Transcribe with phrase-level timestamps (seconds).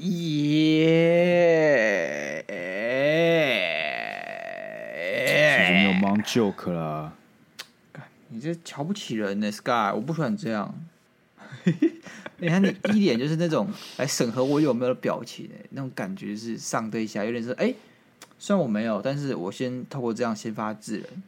[0.00, 0.94] 耶！
[5.26, 5.32] 其
[5.66, 7.12] 实没有 Mount Joke 啦。
[8.28, 9.92] 你这瞧不起人呢，Sky！
[9.94, 10.74] 我不喜欢这样。
[12.38, 13.68] 你看你一脸就是那种
[13.98, 17.76] 来审核我有没有的表情，那种感觉是上对下，有点是哎、欸，
[18.38, 21.22] 虽然我没有，但是我先透过这样先发制人，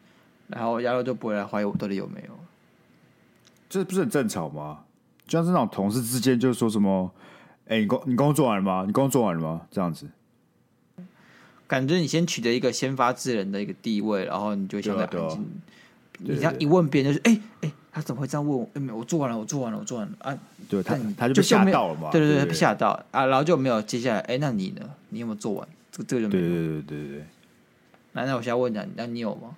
[0.48, 2.38] 然后亚肉就不会来怀疑我到底有没有。
[3.68, 4.84] 这不是很正常吗？
[5.26, 7.12] 就像是那种同事之间，就说什么，
[7.72, 8.84] 哎、欸，你工你工作完了吗？
[8.86, 9.62] 你工作完了吗？
[9.70, 10.06] 这样子，
[11.66, 15.38] 感觉你先取得一个先发制人的一个地位，然后你就相对安静。
[15.38, 17.72] 啊啊、你这样一问别人，就是哎哎。
[17.94, 18.66] 他怎么会这样问我？
[18.72, 20.38] 欸、没有，我做完了，我做完了，我做完了啊！
[20.66, 22.08] 对他，他就被吓到了嘛？
[22.10, 23.26] 对对对，被吓到啊！
[23.26, 24.20] 然后就没有接下来。
[24.20, 24.80] 哎、欸，那你呢？
[25.10, 25.68] 你有没有做完？
[25.90, 26.42] 这个这个就没有。
[26.42, 27.24] 对对对对对。
[28.12, 29.54] 那那我现在问你，那你有吗？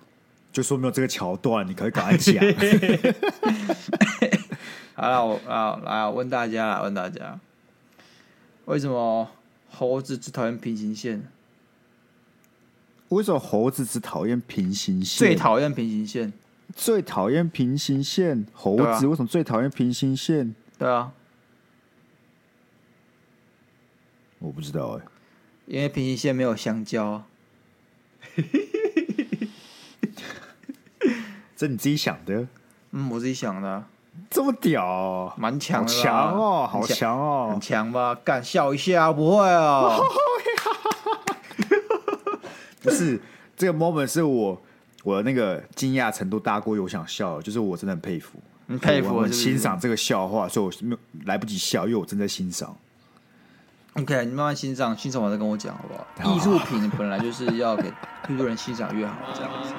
[0.51, 2.35] 就说没有这个桥段，你可以赶快讲。
[4.95, 7.39] 好了，我啊来我问大家了，问大家，
[8.65, 9.29] 为什么
[9.69, 11.27] 猴子只讨厌平行线？
[13.09, 15.17] 为什么猴子只讨厌平行线？
[15.27, 16.33] 最讨厌平行线。
[16.75, 20.55] 最讨厌平行线，猴子为什么最讨厌平行线？
[20.79, 21.13] 对啊，
[24.39, 25.07] 我不知道哎、欸，
[25.67, 27.23] 因为平行线没有香蕉。
[31.55, 32.47] 这你自己想的？
[32.91, 33.85] 嗯，我自己想的。
[34.29, 38.15] 这么屌，蛮强的，强哦，好强哦，很强吧？
[38.23, 40.01] 敢笑一下，不会哦。
[42.81, 43.19] 不是，
[43.57, 44.61] 这个 moment 是我。
[45.03, 52.75] 我的那个惊讶程度大过于我想笑，就是我真的很佩服，你佩服，我很欣赏这个笑话，所以我没有来不及笑，因为我正在欣赏。
[53.93, 55.93] OK，你慢慢欣赏，欣赏完再跟我讲好不
[56.27, 56.35] 好？
[56.35, 57.93] 艺术品本来就是要给
[58.29, 59.75] 越多人欣赏越好，这样子。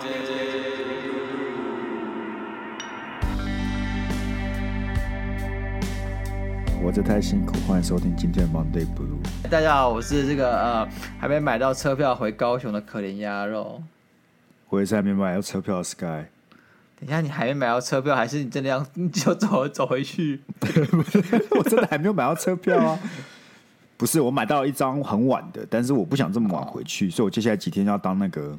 [6.86, 9.18] 活着太辛苦，欢迎收听今天的 Monday Blue。
[9.50, 13.82] 大家好，我是这个呃还没买到车票回高雄的可怜鸭肉。
[14.68, 16.26] 我也是还没买到车票的，Sky。
[17.00, 20.40] 等一下，你还没买到车票，还是你真的要你就走走回去？
[21.58, 22.96] 我真的还没有买到车票啊！
[23.96, 28.56] 不是，我买到了一张很晚的，但是我不想这么晚回去，哦、所以我接下来几天要当那个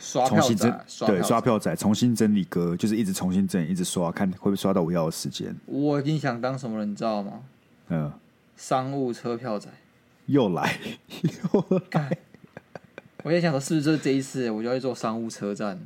[0.00, 5.54] 刷票仔，对，刷票仔，重新整理歌，就是一直重新整理，一直刷，看会不会刷到我要的时间。
[5.66, 7.42] 我已经想当什么人，你知道吗？
[7.90, 8.10] 嗯，
[8.56, 9.68] 商务车票仔
[10.26, 10.78] 又来，
[11.52, 12.18] 又来。
[13.22, 15.78] 我在想说，是不是就是这一次，我就要去坐商务车站？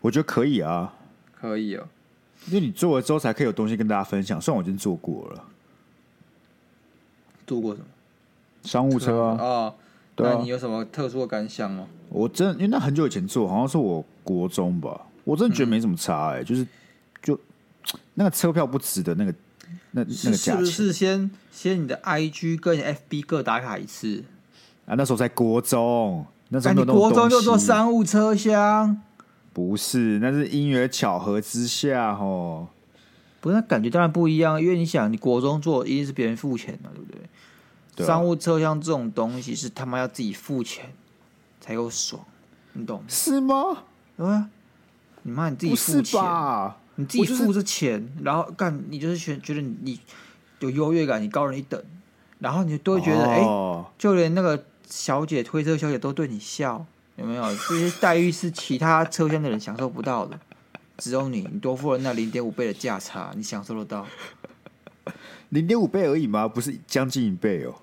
[0.00, 0.92] 我觉得可以啊，
[1.40, 1.86] 可以哦，
[2.48, 4.40] 因为你做了之后才可以有东西跟大家分享。
[4.40, 5.44] 虽然我已经做过了，
[7.46, 7.86] 做过什么？
[8.64, 9.36] 商务车啊？
[9.38, 9.74] 啊、哦，
[10.16, 11.86] 对啊，那你有什么特殊的感想吗？
[12.08, 16.66] 我真的因为那很久以前坐，好像是我国中吧，我真的觉得没什么差哎、欸，嗯、就是
[17.22, 17.38] 就
[18.14, 19.34] 那个车票不值得那个
[19.90, 20.56] 那那个价钱。
[20.56, 24.24] 是不是先先你的 IG 跟 FB 各打卡一次？
[24.86, 29.00] 啊，那时候在国中，那时候那你国中就坐商务车厢？
[29.52, 32.68] 不是，那是因缘巧合之下哦。
[33.40, 38.06] 不是，那感觉当然不一样，因为你想，你国中坐一定是别人付钱的，对不对？
[38.06, 40.86] 商务车厢这种东西是他妈要自己付钱
[41.68, 42.24] 才够爽，
[42.72, 43.02] 你懂？
[43.06, 43.84] 是吗？
[44.16, 44.48] 对啊，
[45.22, 50.00] 你妈你自己付钱，吧你自己付这钱，就是、然后干你就是觉觉得你
[50.60, 51.80] 有优越感，你高人一等，
[52.38, 54.64] 然后你都会觉得哎、哦欸，就连那个。
[54.90, 56.82] 小姐，推车小姐都对你笑，
[57.16, 57.42] 有没有？
[57.42, 60.40] 这些待遇是其他车厢的人享受不到的，
[60.96, 64.06] 只有你，你多付了那零点五倍的价差，你享受得到。
[65.50, 66.48] 零点五倍而已吗？
[66.48, 67.74] 不是将近一倍哦。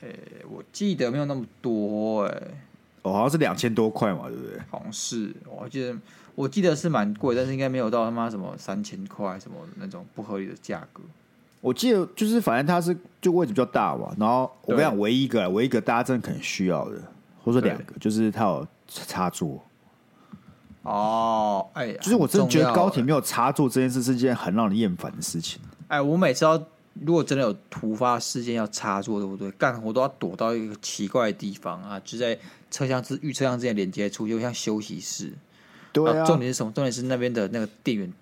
[0.00, 2.54] 诶、欸，我记得没有那么多哎、欸。
[3.02, 4.58] 哦，好像是两千多块嘛，对不对？
[4.70, 5.96] 好像是，我记得
[6.34, 11.02] 我记得是蛮贵，但是应该没有到他妈什么三千块什么那种不合理的价格。
[11.60, 14.14] 我记得就是，反正它是就位置比较大嘛。
[14.18, 16.96] 然后我跟你讲，唯一一个，唯一一个大家真的可能需要的，
[17.44, 19.62] 或者说两个，就是它有插座。
[20.82, 25.60] 哦，哎，就是我真的觉得高铁没有插座这件事是件很让人厌烦的事情。
[25.88, 26.62] 哎，我每次要
[26.94, 29.50] 如果真的有突发事件要插座，对不对？
[29.52, 32.38] 干活都要躲到一个奇怪的地方啊，就在
[32.70, 35.32] 车厢之与车厢之间连接处，就像休息室。
[35.92, 36.24] 对啊。
[36.24, 36.72] 重点是什么？
[36.72, 38.12] 重点是那边的那个电源。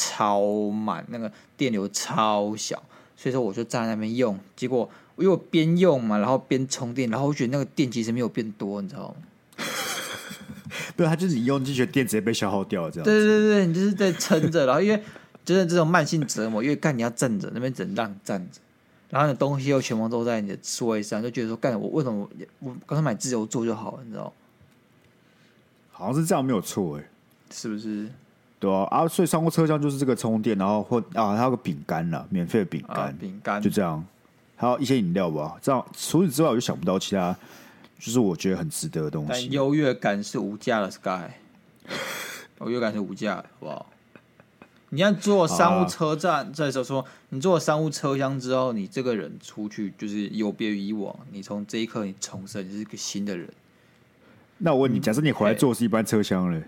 [0.00, 2.80] 超满，那个电流超小，
[3.16, 9.16] 所以说我就站在那边用，结果我又边用嘛，然后边充电，然后我觉得那个电其实没有变多，你知道吗？
[10.96, 13.04] 对，它就是你用进去的电直接被消耗掉了，这样。
[13.04, 15.02] 对对对，你就是在撑着，然后因为
[15.48, 18.60] 就是这种慢性折磨，因为干你要站着，那边只能让你站着，
[19.08, 22.28] 然后你的东西又全部都在你的座位上，就觉得说干我为什么
[22.58, 24.30] 我我刚才买自由座就好了，你知道？
[25.90, 27.04] 好像是这样，没有错，哎，
[27.50, 28.10] 是不是？
[28.60, 34.04] 对啊，啊，所以商务车厢就是这个充电，然后或啊，还有个饼干啦，免费的饼干，饼干、啊、就这样。
[34.56, 35.56] 还有一些饮料吧。
[35.62, 37.34] 这样除此之外，我就想不到其他，
[37.98, 39.28] 就是我觉得很值得的东西。
[39.30, 41.30] 但优越感是无价的，Sky。
[42.60, 43.86] 优越感是无价的，好不好？
[44.90, 51.14] 你要坐商务车站，再说说，你坐了商务车厢之后，你这个人出去就是有别于以往。
[51.30, 53.48] 你从这一刻，你重生，你是一个新的人。
[54.58, 56.62] 那我问你，假设你回来坐是一般车厢嘞？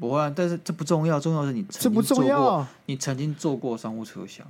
[0.00, 4.46] 不会，但是这不重要，重要的是你这不重要，你曾经坐过商务车厢，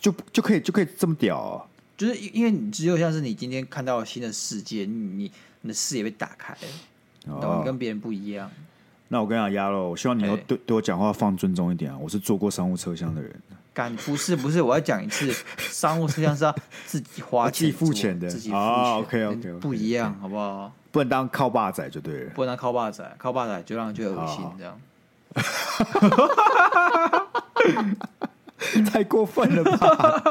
[0.00, 1.64] 就就可以就可以这么屌啊！
[1.96, 5.30] 就是因为你只有像是你今天看到了新的世界，你
[5.62, 8.50] 你，的视野被打开了，然后你跟别人不一样。
[9.08, 11.98] 那我跟你讲，鸭肉，我希望你以后对对我讲话放尊重一点啊！
[11.98, 13.34] 我是坐过商务车厢的人。
[13.72, 18.62] 敢不是不是，我要讲一次，商务车厢是要自己花钱、 自己付钱的，自己付钱。
[18.62, 20.72] 哦，OK OK，不一样，好不好？
[20.90, 24.78] 不能当靠爸仔就对了，不能当靠爸仔，靠爸仔就让人觉得恶心，这样。
[28.90, 30.22] 太过分了吧！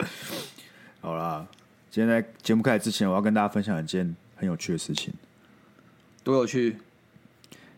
[1.00, 1.46] 好啦，
[1.90, 5.14] 今天在节目开始之前，我要跟大家分享一件很有趣的事情。
[6.24, 6.76] 多有趣！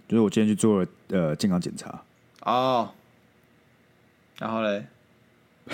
[0.08, 2.02] 就是我今天去做了呃健康检查
[2.42, 2.88] 哦，
[4.38, 4.86] 然后嘞，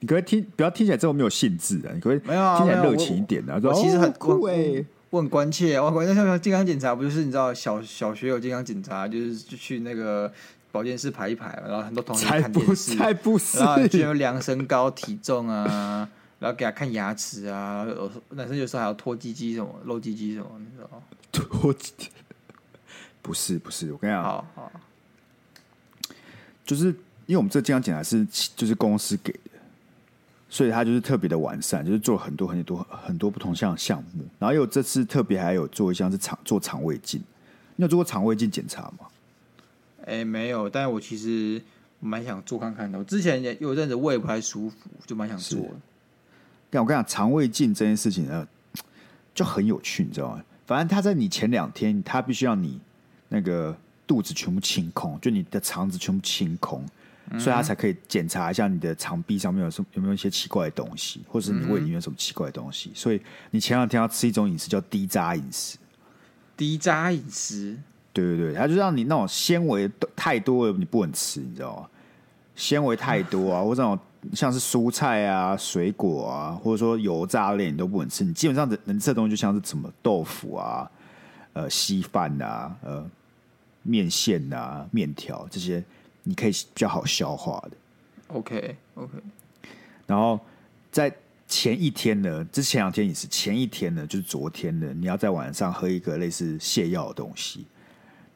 [0.00, 1.90] 你可不可以听，不要听起来这么没有兴致啊！
[1.94, 3.54] 你可不可以没有听起来热情一点的？
[3.62, 5.80] 我其实很酷哎，我很关切。
[5.80, 10.30] 我关键像健康检查，不就是你知道小小学有健康检查，就是就去那个
[10.70, 16.06] 保健室排一排，然后很多同学看电视，才不是，然后就量身高体重啊，
[16.38, 17.86] 然后给他看牙齿啊，
[18.30, 21.02] 男生有时候还要脱鸡鸡什么，露鸡鸡什么，你知道吗？
[21.32, 21.92] 拖鸡。
[23.22, 24.72] 不是不是，我跟你讲，好好，
[26.66, 26.86] 就是
[27.26, 28.26] 因为我们这个健康检查是
[28.56, 29.50] 就是公司给的，
[30.50, 34.24] 所以它就是特别的完善，就是做很多很多很多不同项项目。
[34.40, 37.22] 然后有这次特别还有做一项是肠做肠胃镜，
[37.76, 39.06] 你有做过肠胃镜检查吗？
[40.04, 41.62] 哎、欸，没有，但是我其实
[42.00, 42.98] 蛮想做看看的。
[42.98, 44.76] 我之前也有阵子胃不太舒服，
[45.06, 45.74] 就蛮想做的。
[46.70, 48.44] 但我跟你讲，肠胃镜这件事情呢，
[49.32, 50.42] 就很有趣，你知道吗？
[50.66, 52.80] 反正他在你前两天，他必须要你。
[53.34, 53.74] 那个
[54.06, 56.84] 肚子全部清空，就你的肠子全部清空，
[57.30, 62.90] 嗯、所以他才可以检查一下你的肠壁上面有什么有没有一些奇怪的东西，或者是你胃里面有什么奇怪的东西。
[62.90, 65.78] 嗯、所以你前两天要吃一种饮食叫低渣饮食。
[66.54, 67.78] 低渣饮食，
[68.12, 71.88] 对对对，它就让你那种纤维太多了，你不能吃，你知道吗？
[72.54, 73.98] 纤维太多啊， 或者那种
[74.34, 78.22] 像是蔬菜啊、水果啊，或者说油炸类你都不能吃。
[78.22, 80.88] 你基本上能吃的东西就像是什么豆腐啊、
[81.54, 83.10] 呃稀饭啊、呃。
[83.82, 85.82] 面线啊，面条这些
[86.22, 87.76] 你可以比较好消化的。
[88.28, 89.12] OK OK。
[90.06, 90.38] 然后
[90.90, 91.12] 在
[91.48, 97.66] 前一天呢，这前两天也是前一天呢，就是昨天呢，你要在晚上喝一个类似泻药的东西，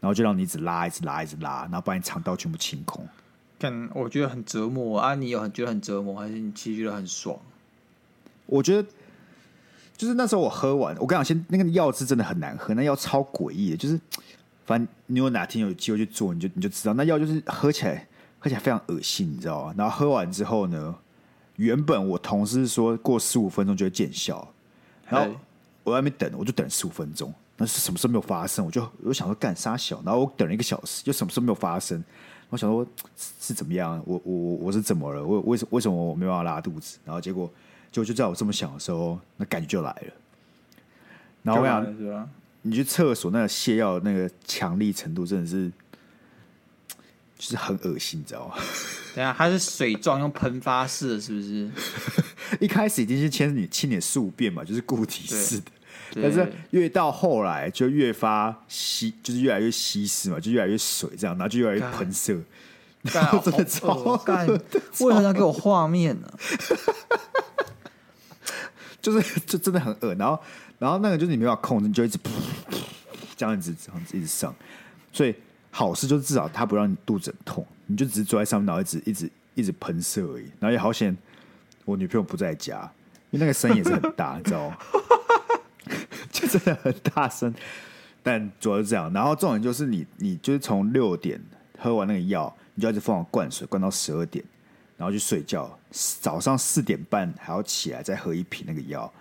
[0.00, 3.06] 然后就让你一直拉，一直拉，一直拉，然后把你肠道全部清空。
[3.58, 5.14] 但，我觉得很折磨啊！
[5.14, 7.38] 你有很觉得很折磨，还是你其实觉得很爽？
[8.46, 8.88] 我觉得
[9.96, 13.98] 就是那时候我喝完，我跟你讲，先那个药是真的很难喝，那药超诡异的，就是。
[14.66, 18.06] 反正你有哪天有机会去做，你就你就知道，那药就是喝起来
[18.40, 19.74] 喝起来非常恶心，你知道吗？
[19.78, 20.94] 然后喝完之后呢，
[21.54, 24.46] 原本我同事说过十五分钟就会见效，
[25.08, 25.34] 然后
[25.84, 32.02] 我在那边等，我就等十五分钟，那是什么事没有发生，我就我想说干啥小，然后我等了一个小时，就什么事没有发生，
[32.50, 32.84] 我想说
[33.40, 34.02] 是怎么样？
[34.04, 35.24] 我我我是怎么了？
[35.24, 36.98] 我为什为什么我没办法拉肚子？
[37.04, 37.48] 然后结果
[37.92, 40.12] 就就在我这么想的时候，那感觉就来了。
[41.44, 42.28] 然后我想。
[42.68, 45.70] 你去厕所那个泻药那个强力程度真的是，
[47.38, 48.56] 就是很恶心，你知道吗？
[49.14, 51.70] 等下它是水状用喷发式的，是不是？
[52.58, 55.70] 一开始已经是清你清点宿便嘛，就是固体式的，
[56.16, 62.36] 但是越到后来就越发稀，就是越来越稀释嘛，就越来越水这样，然后就越来越喷射，
[63.44, 64.46] 真的超干！
[64.48, 64.58] 为
[64.98, 66.28] 什么要给我画面呢？
[69.12, 70.38] 就是 就真的很饿，然后。
[70.78, 72.28] 然后那个就是你没办法控制，你就一直噗
[73.34, 74.54] 这样子这样子一直上，
[75.10, 75.34] 所以
[75.70, 80.44] 好事就是至少它不让你肚子很痛，你就只是坐在上面，然后一直一直一直喷射而已。
[80.60, 81.16] 然后也好险，
[81.86, 82.82] 我女朋友不在家，
[83.30, 84.76] 因为那个声音也是很大，你知道吗？
[86.30, 87.54] 就真的很大声。
[88.22, 89.10] 但主要是这样。
[89.14, 91.40] 然后重点就是你你就是从六点
[91.78, 94.44] 喝完那个药，你就一直疯狂灌水，灌到十二点，
[94.96, 95.78] 然后去睡觉。
[95.90, 99.12] 早上四点半还要起来再喝一瓶那个药。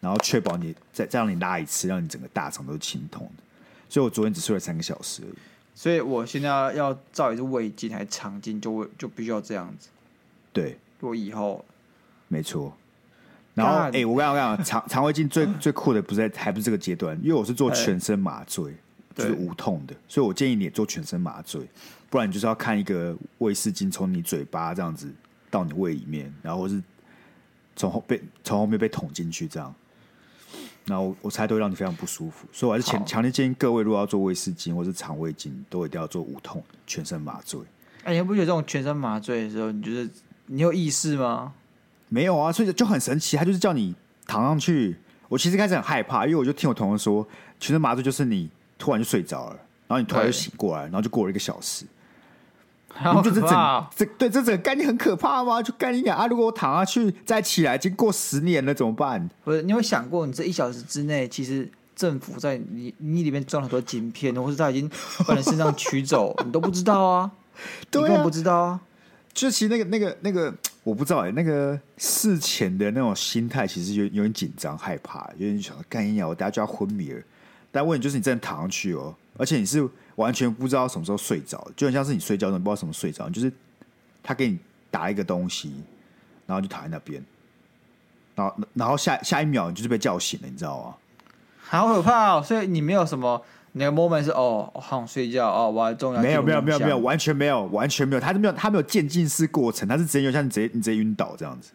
[0.00, 3.42] 然后确保你再再让你拉一次，让你整个大肠都是清通的。
[3.88, 5.34] 所以我昨天只睡了三个小时而已。
[5.74, 9.88] 所以我现在要，要照一次胃镜还是肠镜，就就必须要这样子。
[10.52, 11.64] 对，我以后
[12.28, 12.76] 没错。
[13.54, 18.74] 然后，哎、欸，我跟你讲，肠肠胃镜最 最酷的不是在还不是这个阶段，因为我是做全身麻醉，
[19.14, 19.94] 就是无痛的。
[20.06, 21.62] 所以我建议你也做全身麻醉，
[22.14, 25.12] 不然你就是要看一个胃视镜从你嘴巴这样子
[25.50, 26.80] 到你胃里面，然后是
[27.74, 29.74] 从后被从后面被捅进去这样。
[30.84, 37.60] 然后我，我猜都会让你非常不舒服，所以我还是强强烈建议各位，如果要做威士忌或是肠胃镜，都一定要做无痛全身麻醉。
[38.04, 40.08] 哎，你不觉得这种全身麻醉的时候，你觉得
[40.46, 41.52] 你有意识吗？
[42.08, 43.92] 没有啊，所以就很神奇，他就是叫你
[44.24, 44.96] 躺上去。
[45.28, 47.26] 我其实开始很害怕，因为我就听我同事说，
[47.58, 49.56] 全身麻醉就是你突然就睡着了，
[49.88, 51.84] 然后你突然就醒过来，然后就过了一个小时。
[52.94, 53.90] 好可怕！
[53.96, 55.62] 这对这整个概念很可怕吗？
[55.62, 59.28] 就概念讲啊，如果我躺下去再起来，已经过十年了，怎么办？
[59.44, 64.90] 不是，你有想过，你这一小时之内，其实政府在你你里面装了很多晶片，或是他已经
[65.26, 67.30] 把你身上取走， 你都不知道啊？
[67.90, 68.80] 对啊，你根本不知道啊！
[69.32, 77.20] 就其实那个那个那个，我不知道哎、欸，那个事前的那种心态，其实有有点紧张、害怕，有点想干一鸟，我等下就要昏迷了。
[77.72, 79.88] 但问题就是，你真的躺上去哦，而且你是。
[80.16, 83.52] 完全不知道什么时候睡着，就很像是你睡觉，你不知道什么睡着，就是
[84.22, 84.56] 他给你
[84.88, 85.74] 打一个东西，
[86.46, 87.20] 然后就躺在那边，
[88.36, 90.94] 然后然后下下一秒你就是被叫醒了，你知道吗？
[91.64, 92.42] 好可怕哦！
[92.44, 96.22] 所以你没有什么那个 moment 是哦，好想睡觉哦，我还重要。
[96.22, 101.72] 没有没有没有没有，完全没有完全没有，他是没有他没有渐进式过程，他是直接就像你直接你直接晕倒这样子。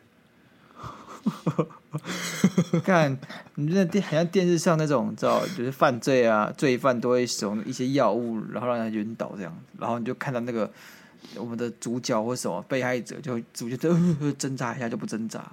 [2.85, 3.17] 看，
[3.55, 10.69] 你那电好像电视上那种，知道就是犯罪啊，罪犯都会使用一些药物，然后让人晕倒这样子，然后你就看到那个
[11.35, 15.43] 我们的主角或什么被害者，就主角就挣扎一下就不挣扎，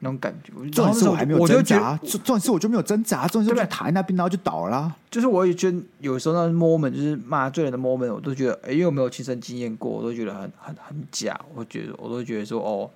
[0.00, 0.52] 那种感觉。
[0.70, 4.96] 重点是我还没有挣扎，重点是我就没有挣扎，重点是躺在那边然后就倒了。
[5.08, 11.40] 就是我也觉得有时候那 moment 就是麻醉人的 moment，我都觉得，哎、欸，因为我没有亲身经验过，我都觉得很很很假。
[11.54, 12.90] 我觉得我都觉得说，哦，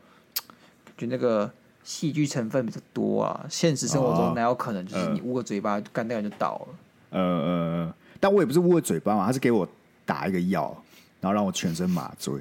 [0.99, 1.49] 就那个。
[1.85, 6.69] 戏剧成分比较多啊，现实生活中哪有可能就是你捂个嘴巴，干、掉、人就倒了？
[7.11, 9.69] 呃呃，但我也不是捂个嘴巴嘛，他是给我
[10.07, 10.75] 打一个药，
[11.21, 12.35] 然后让我全身麻醉。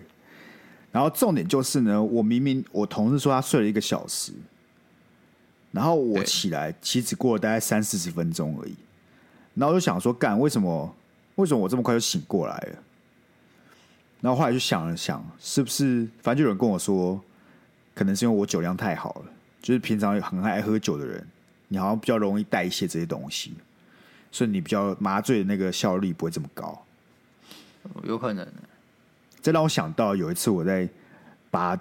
[0.91, 4.31] 然后重点就是呢，我明明我同事说他睡了一个小时，
[5.71, 8.75] 然后我起来其实只过了大概三四十分钟而已。
[9.55, 10.95] 然后我就想说，干为什么？
[11.35, 12.77] 为什么我这么快就醒过来了？
[14.19, 16.07] 然后后来就想了想，是不是？
[16.21, 17.19] 反正就有人跟我说。
[18.01, 19.31] 可能是因为我酒量太好了，
[19.61, 21.23] 就是平常很爱喝酒的人，
[21.67, 23.53] 你好像比较容易代谢这些东西，
[24.31, 26.83] 所以你比较麻醉的那个效率不会这么高。
[28.01, 28.47] 有可能。
[29.39, 30.89] 这让我想到有一次我在
[31.51, 31.79] 拔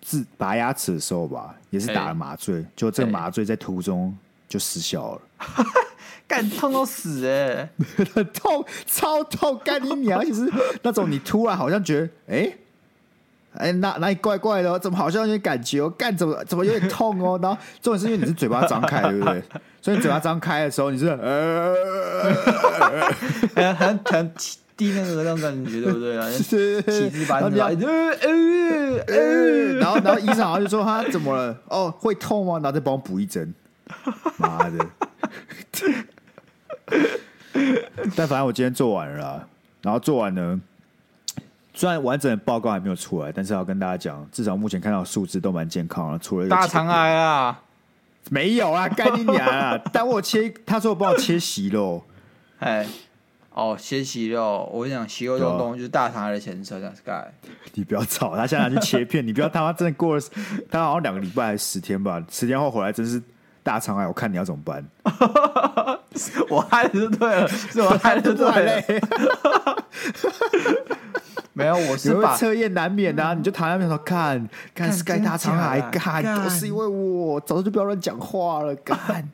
[0.00, 4.16] 智拔牙齿的时候吧，也是打了麻醉，欸、就这个麻醉在途中
[4.48, 5.22] 就失效了，
[6.26, 7.70] 干痛到死哎、
[8.16, 10.24] 欸， 痛超痛，干你娘！
[10.24, 10.50] 其实
[10.82, 12.36] 那种你突然好像觉得哎。
[12.36, 12.58] 欸
[13.56, 14.78] 哎，哪哪里怪怪的、哦？
[14.78, 15.90] 怎么好像有点感觉、哦？
[15.90, 17.38] 干怎么怎么有点痛哦？
[17.42, 19.42] 然后重点是因为你是嘴巴张开，对不对？
[19.82, 21.74] 所以你嘴巴张开的时候，你是 呃，
[23.54, 24.32] 很很很
[24.76, 26.28] 低那个那种感觉，对不对啊？
[26.30, 27.76] 是气质班的，呃
[29.06, 29.14] 呃
[29.78, 31.56] 然后然后医生好像就说他怎么了？
[31.68, 32.54] 哦，会痛吗？
[32.54, 33.54] 然后再帮我补一针。
[34.38, 34.84] 妈的！
[38.16, 39.46] 但反正我今天做完了啦，
[39.82, 40.58] 然后做完了。
[41.76, 46.18] 虽然完整的报告还没有出来，但是要跟大家讲，至少目前看到数字都蛮健康的。
[46.18, 47.62] 除了大肠癌啊，
[48.30, 49.78] 没有啊，干你娘啊！
[49.92, 52.02] 但我切，他说我帮我切息肉，
[52.60, 52.86] 哎，
[53.52, 57.30] 哦，切息肉，我跟你讲，息肉这种东西就是大肠癌的前身啊，Sky。
[57.74, 60.22] 你不要吵，他现在去切片， 你不要他妈真的过了，
[60.70, 63.22] 他好像两个礼拜还是十天吧，十天后回来真是
[63.66, 64.86] 大肠癌，我看你要怎么办？
[66.48, 68.80] 我害的是对了，是我 害的是对了。
[71.52, 79.28] 没有，我是把测验难免的、啊，你就躺在那边说看，看 Sky 大肠癌，干都是因为我，早就不要乱讲话了，干。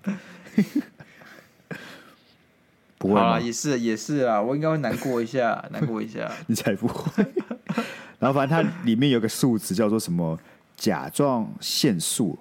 [2.97, 6.27] 不会啊，也是也是啊，我应该会难过一下，难过一下。
[6.47, 7.23] 你才不会。
[8.19, 10.39] 然后反正它里面有个数值叫做什么
[10.75, 12.39] 甲状腺素，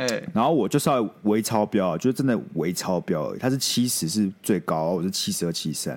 [0.00, 5.92] 哎、欸，然后我就稍微微超标，就是真的微超标而已，他是七十是最高，我是七十二七三，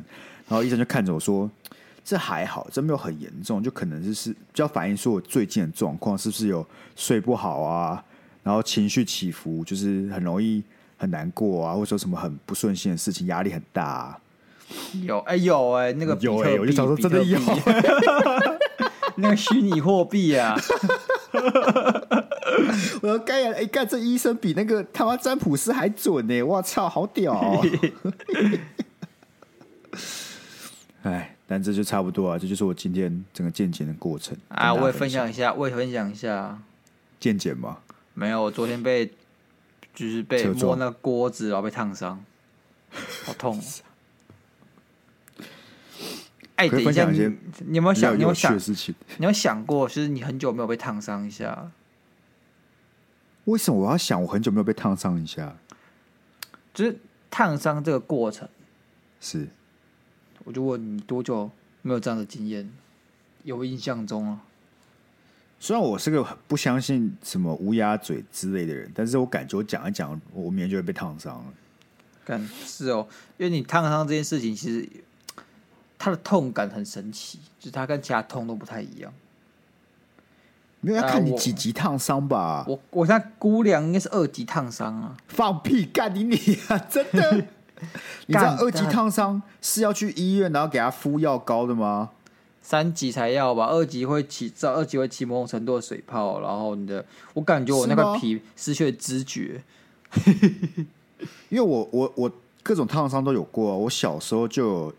[0.48, 1.50] 然后医生就看着我说。
[2.06, 6.68] 这还好，这没有很严重，就可能就是比较反映说我最近的状况是不是有
[6.98, 8.04] 睡不好啊，
[8.44, 10.62] 然后情绪起伏，就是很容易
[10.98, 14.20] 很难过啊，或者说什么很不顺心的事情，压力很大啊。
[15.02, 17.40] 有哎有哎，那个有哎，我就想说真的有，
[19.16, 20.60] 那个虚拟货币啊，
[23.02, 23.52] 我要干呀！
[23.56, 26.42] 哎干，这医生比那个他妈占卜师还准呢！
[26.44, 27.66] 我操，好屌哦！
[31.04, 31.30] 哎。
[31.46, 34.74] 但这就差不多啊，这就是我今天整个健检的过程啊！
[34.74, 36.58] 我也分享一下，我也分享一下
[37.20, 37.78] 健检吗？
[38.16, 39.06] 没有，我昨天被
[39.94, 42.24] 就是被摸那个锅子，然后被烫伤，
[43.26, 43.62] 好痛！
[46.56, 47.20] 哎，等一下，你
[47.68, 48.18] 你有没有想？
[48.18, 48.58] 你有想？
[49.18, 51.70] 你有想过，就是你很久没有被烫伤一下？
[53.46, 54.22] 为什么我要想？
[54.22, 55.56] 我很久没有被烫伤一下，
[56.74, 56.98] 就是
[57.30, 58.48] 烫伤这个过程
[59.20, 59.48] 是。
[60.46, 61.50] 我就问你多久
[61.82, 62.70] 没有这样的经验？
[63.44, 64.42] 有印象中啊？
[65.60, 71.54] 虽然我是个不相信什么乌鸦嘴之类的人，但是我感觉我讲一讲，我明天就会被烫伤了。
[72.26, 73.08] 感是哦，
[73.38, 74.90] 因为你烫伤这件事情，其实
[75.98, 79.14] 它的痛感很神奇，就是它跟其他痛都不太一样。
[80.84, 82.66] 没有要看你几级烫伤吧？
[82.68, 85.18] 我我现在估量应该是二级烫伤啊！
[85.28, 86.36] 放屁，干你你
[86.68, 86.78] 啊！
[86.78, 87.46] 真的？
[88.28, 92.12] 你知道二级烫伤是要去医院，然后给他敷药膏的吗？
[92.62, 99.62] 三级才要吧，二级会起，二级会起某种程度的水泡，然后你的，我感觉我那个皮失去了知觉，
[101.50, 104.94] 因为我我我各种烫伤都有过，我小时候就有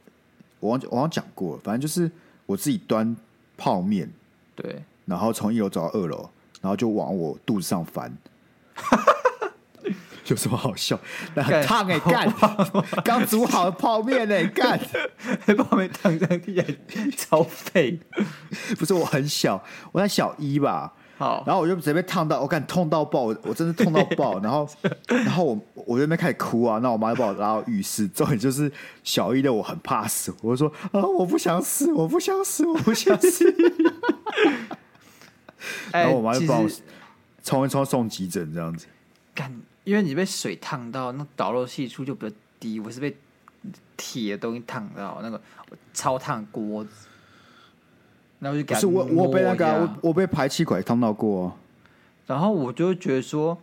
[0.61, 2.11] 我忘我忘讲过，反正就是
[2.45, 3.17] 我自己端
[3.57, 4.11] 泡面，
[4.55, 6.29] 对，然后从一楼走到二楼，
[6.61, 8.17] 然后就往我肚子上翻。
[10.27, 10.99] 有什么好笑？
[11.35, 12.35] 那很烫哎，干！
[13.05, 14.81] 刚煮好的泡面哎， 干！
[15.59, 18.01] 泡面烫上去超废。
[18.79, 20.95] 不是我很小，我在小一吧。
[21.19, 24.41] 好，然后我就直接被烫到，我感痛到爆，我真的痛到爆。
[24.43, 24.67] 然后，
[25.09, 26.79] 然后我我就在那边开始哭啊。
[26.79, 28.09] 那我妈就把我拉到浴室。
[28.09, 33.45] 重点就是小一的我很怕死，我就说啊，我不想死，我不想死，我不想死。
[35.93, 36.69] 然后我妈就把我
[37.43, 38.87] 冲一冲送急诊，这样子。
[39.35, 39.53] 干。
[39.85, 42.81] 因为你被水烫到，那导热系数就比较低。
[42.81, 43.15] 我是被
[43.99, 45.39] 铁的东西烫到，那个
[45.93, 47.07] 超烫锅子，
[48.39, 51.57] 然后就感觉我我被那个、啊、我我被排气管烫到过、啊，
[52.27, 53.61] 然后我就觉得说，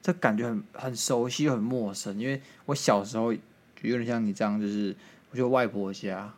[0.00, 2.18] 这感觉很很熟悉又很陌生。
[2.18, 3.40] 因为我小时候有
[3.82, 4.96] 点像你这样，就是
[5.30, 6.32] 我去外婆家，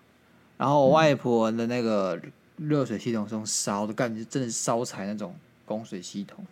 [0.56, 2.20] 然后我外婆的那个
[2.60, 6.46] 热水系统是用烧的，感觉真的是烧柴那种供水系统，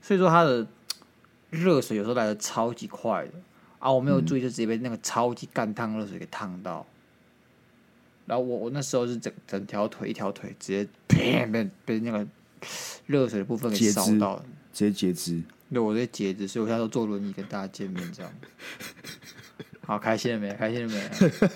[0.00, 0.66] 所以说它的。
[1.50, 3.32] 热水有时候来的超级快的
[3.78, 6.92] 啊，我没有注意就直接被那个超级干烫热水给烫到，嗯、
[8.26, 12.26] 然后我我那时候是整整条腿一条腿直接砰被被那个
[13.06, 15.42] 热水的部分给烧到了，直接截肢。
[15.72, 18.30] 对，我直接截肢，所以我现在都坐轮椅跟大家见面这样。
[19.86, 20.52] 好，开心了没？
[20.52, 21.10] 开心了没？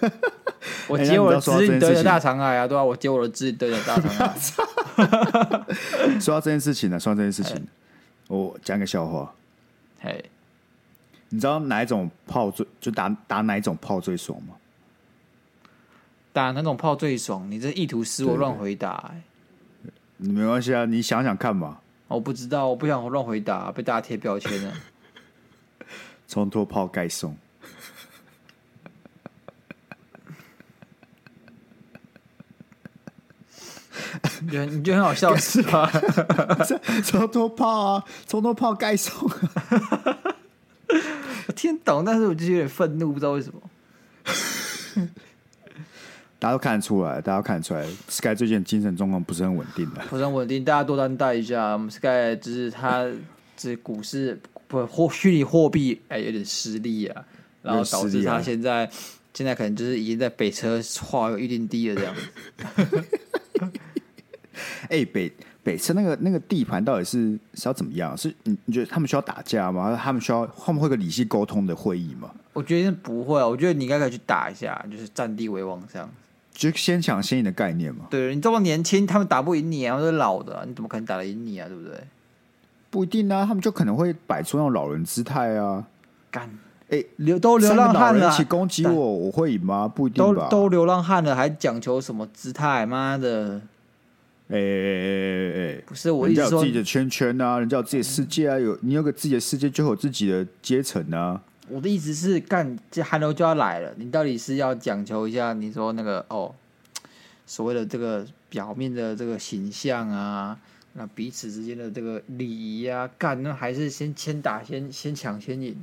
[0.89, 4.35] 我接我的侄女得了大肠癌啊，对啊，我接我的侄女得了大肠癌。
[6.21, 7.63] 说到这件事情呢，说到这件事情，欸、
[8.29, 9.33] 我讲个笑话。
[10.01, 10.25] 嘿
[11.29, 14.55] 你知道哪一种炮最就打打哪一种炮最爽吗？
[16.33, 17.51] 打哪种炮最爽？
[17.51, 19.23] 你这意图使我乱回答、欸？
[20.17, 21.79] 你没关系啊，你想想看嘛。
[22.09, 24.73] 我不知道，我不想乱回答，被大家贴标签了。
[26.29, 27.37] 冲脱炮盖送，
[34.43, 35.91] 你觉得你觉得很好笑是吧？
[37.05, 39.31] 冲多炮啊，冲多炮盖送。
[41.47, 43.61] 我 听懂，但是我就有点愤怒，不知道为什么。
[46.39, 51.75] 大家都看得出来，大家都看得出来，Sky 最近精神状况不是很稳定的，不是很稳定，大家多担待一下。
[51.75, 53.07] 我们 Sky 就是他
[53.57, 57.25] 这股市不货虚拟货币哎有点失利啊，
[57.63, 58.91] 然后导致他现在
[59.33, 62.15] 现在可能就是已经在北车画有预定低了这样。
[64.85, 68.17] 哎、欸，北北车那个那个地盘到底是是要怎么样？
[68.17, 69.99] 是你你觉得他们需要打架吗？
[70.03, 72.31] 他们需要他们会有个理性沟通的会议吗？
[72.53, 76.09] 我觉得不会啊，我觉得你应该可以去打一下，就是占地为王这样，
[76.53, 78.07] 就先抢先赢的概念嘛。
[78.11, 81.67] 对，你这么年轻，他们打不赢你啊，都是老的，你怎么可能打得赢你啊？
[81.69, 81.95] 对不对？
[82.91, 85.87] 不一定啊，他们就可能会摆出那种老人姿态啊。
[86.31, 86.43] 干，
[86.91, 89.89] 哎、欸，流都流浪汉了，一起攻击我，我会赢吗？
[89.89, 90.49] 不一定吧。
[90.51, 92.85] 都都流浪汉了，还讲求什么姿态？
[92.85, 93.63] 妈的！
[94.53, 101.43] 哎哎哎哎，不是我意思说，人家有自己的圈圈啊，人家有自己的世界啊，有你有个自己的世界，就有自己的阶层啊。
[101.69, 106.55] 我的意思是，干这寒流就要来了，你到底是要讲求一下，你说那个哦，
[107.47, 110.59] 所谓的这个表面的这个形象啊，
[110.93, 115.75] 那彼此之间的这个礼仪啊，干那还是先先打先先抢先赢？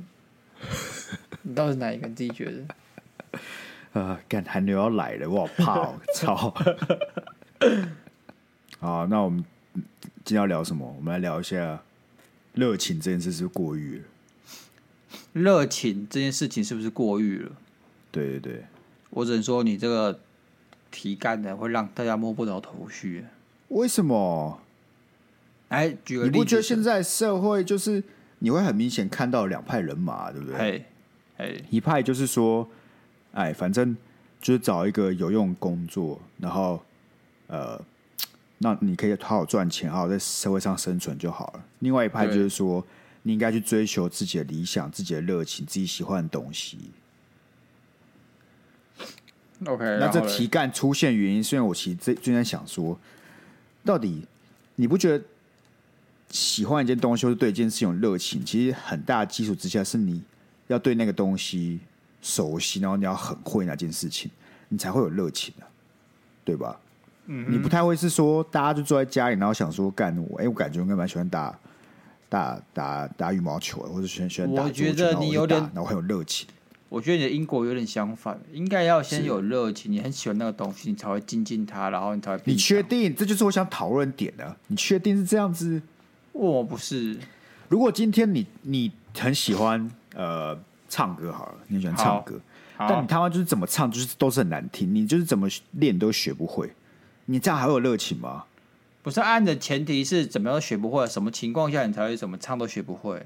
[1.42, 2.06] 你到底是哪一个？
[2.06, 3.40] 你自己觉得？
[3.94, 6.54] 呃，干寒流要来了，我好怕哦，操！
[8.80, 9.44] 好，那我们
[10.24, 10.90] 今天要聊什么？
[10.96, 11.82] 我们来聊一下
[12.54, 14.04] 热情这件事是过誉了？
[15.34, 17.52] 热情这件事情是不是过誉了？
[18.10, 18.64] 对对对，
[19.10, 20.18] 我只能说你这个
[20.90, 23.26] 题干的会让大家摸不着头绪。
[23.68, 24.58] 为什么？
[25.68, 28.02] 哎，举个例子，你不觉得现在社会就是
[28.38, 30.56] 你会很明显看到两派人马，对不对？
[30.56, 30.84] 哎
[31.36, 32.66] 哎，一派就是说，
[33.32, 33.94] 哎，反正
[34.40, 36.82] 就是找一个有用工作，然后
[37.48, 37.78] 呃。
[38.62, 41.64] 那你可以好好赚钱，好好在社会上生存就好了。
[41.78, 42.86] 另外一派就是说，
[43.22, 46.78] 你应该去追求自己的理想、自己的热情、自己喜欢的东西。
[49.64, 52.98] OK，那这题干出现原因，虽然我其实最最近想说，
[53.82, 54.26] 到底
[54.76, 55.24] 你不觉得
[56.28, 60.22] 喜欢一件东西，或是对一件事情有热情，其实很大的基础之下，是你
[60.66, 61.80] 要对那个东西
[62.20, 64.30] 熟悉，然后你要很会那件事情，
[64.68, 65.66] 你才会有热情的，
[66.44, 66.78] 对吧？
[67.26, 71.58] 嗯，你不太会是说，大家就坐在家里，然后想说干我，哎，我感觉我应该蛮喜欢打
[72.28, 74.62] 打打打羽毛球，或者喜欢喜欢打。
[74.62, 76.48] 我觉得你有点，然后很有热情。
[76.88, 82.42] 我觉得你的因果有点相反，应该要先有热情，你很喜欢那个东西，你才会精进它，然后你才会。
[82.46, 83.14] 你确定？
[83.14, 84.56] 这就是我想讨论点的。
[84.66, 85.80] 你确定是这样子？
[86.32, 87.16] 我不是。
[87.68, 92.40] 如果今天你你很喜欢呃唱歌好了，你很喜欢唱歌，
[92.76, 96.68] 但你他妈就是怎么唱就是都是很难听，你就是怎么练都学不会，
[97.30, 98.44] 你这样还会有热情吗？
[99.02, 103.22] 不是，按的前提是怎么样都学不会，什么情况下你才会怎么唱都学不会？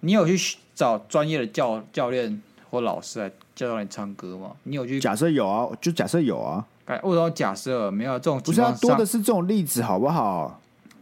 [0.00, 2.40] 你有去找专业的教教练？
[2.70, 4.52] 或老师来教导你唱歌吗？
[4.62, 4.98] 你有去？
[4.98, 6.66] 假设有啊，就假设有啊。
[6.86, 8.40] 为什么假设没有这种？
[8.40, 10.58] 不是啊，多的是这种例子，好不好？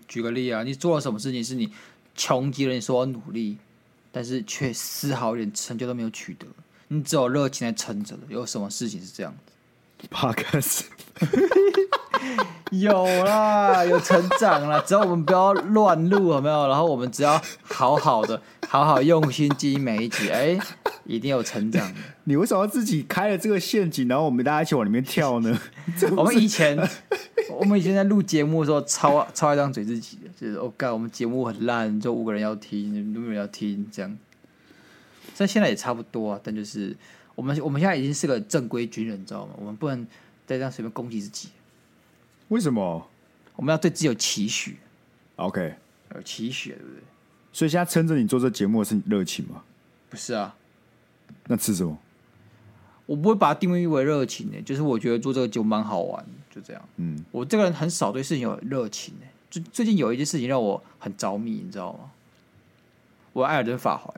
[0.08, 1.72] 举个例啊，你做了什么事情是你
[2.16, 3.56] 穷极了，你说我努力，
[4.10, 6.46] 但是却丝毫一点成就都没有取得，
[6.88, 8.22] 你只有热情在撑着的。
[8.28, 10.08] 有什么事情是这样子？
[10.10, 10.84] 帕克斯。
[12.70, 14.82] 有啦，有成长啦。
[14.86, 16.68] 只要我们不要乱录，有没有？
[16.68, 20.60] 然后我们只要好好的、好好用心记每一集，哎、欸，
[21.04, 21.92] 一定有成长。
[22.24, 25.58] 你为什么要自己开了这个陷阱，然后我们大家一起往里面跳呢？
[26.16, 26.78] 我们以前，
[27.58, 34.16] 我们以前在录节目的时候超，超超爱张嘴自己的，就是我干、哦，我们节目很烂，就五个人要听，你们都没有人要听，这样。
[35.36, 36.94] 但现在也差不多啊，但就是
[37.34, 39.54] 我们我们现在已经是个正规军人，你知道吗？
[39.58, 40.06] 我们不能
[40.46, 41.48] 再这样随便攻击自己。
[42.50, 43.08] 为什么？
[43.56, 44.78] 我们要对自己有期许。
[45.36, 45.74] OK，
[46.14, 47.02] 有期许，对不对？
[47.52, 49.62] 所以现在撑着你做这节目的是你热情吗？
[50.08, 50.54] 不是啊。
[51.46, 51.96] 那吃什么？
[53.06, 56.88] 我不会把它定义为热情诶，就是我觉得做这个节目蛮好玩，就这样。
[56.96, 59.28] 嗯，我这个人很少对事情有热情诶。
[59.50, 62.10] 最最近有一件事情让我很着迷，你知道吗？
[63.32, 64.12] 我爱尔登法环。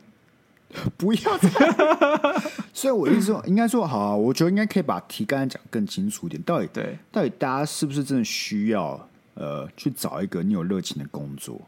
[0.96, 6.42] 不要这样， 所以我意思说，应该说好啊，我觉得应该可以把题干讲更清楚一点。
[6.42, 11.60] 到底对，到底大家是不是真的需要呃去找一个你有热情的工作？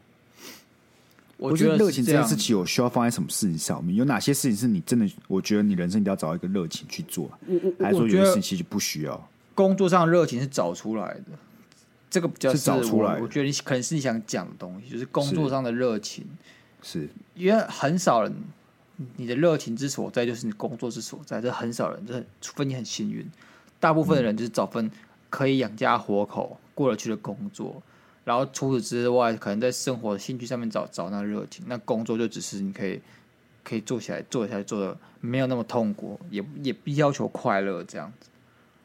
[1.37, 3.95] 我觉得热情这件事情，我需要放在什么事情上面？
[3.95, 5.07] 有哪些事情是你真的？
[5.27, 7.29] 我觉得你人生一定要找一个热情去做，
[7.79, 9.29] 还是说有些事情其实不需要？
[9.53, 11.25] 工作上热情是找出来的，
[12.09, 13.19] 这个比较是找出来。
[13.21, 16.25] 我觉得你可能是你想讲的东西，就是工作上的热情，
[16.81, 18.33] 是因为很少人。
[19.17, 23.25] 你的热情之所在就是你工作之所在，这很少人，这除非你很幸运，
[23.79, 24.89] 大部分的人就是找份
[25.29, 27.81] 可以养家活口、过得去的工作，
[28.23, 33.01] 然后除此之外，可能在生活的兴趣上面找找那热情，那工作就只是你可以
[33.65, 38.29] 可以做起来、做起来做的没有那么痛苦，也也不要求快乐这样子。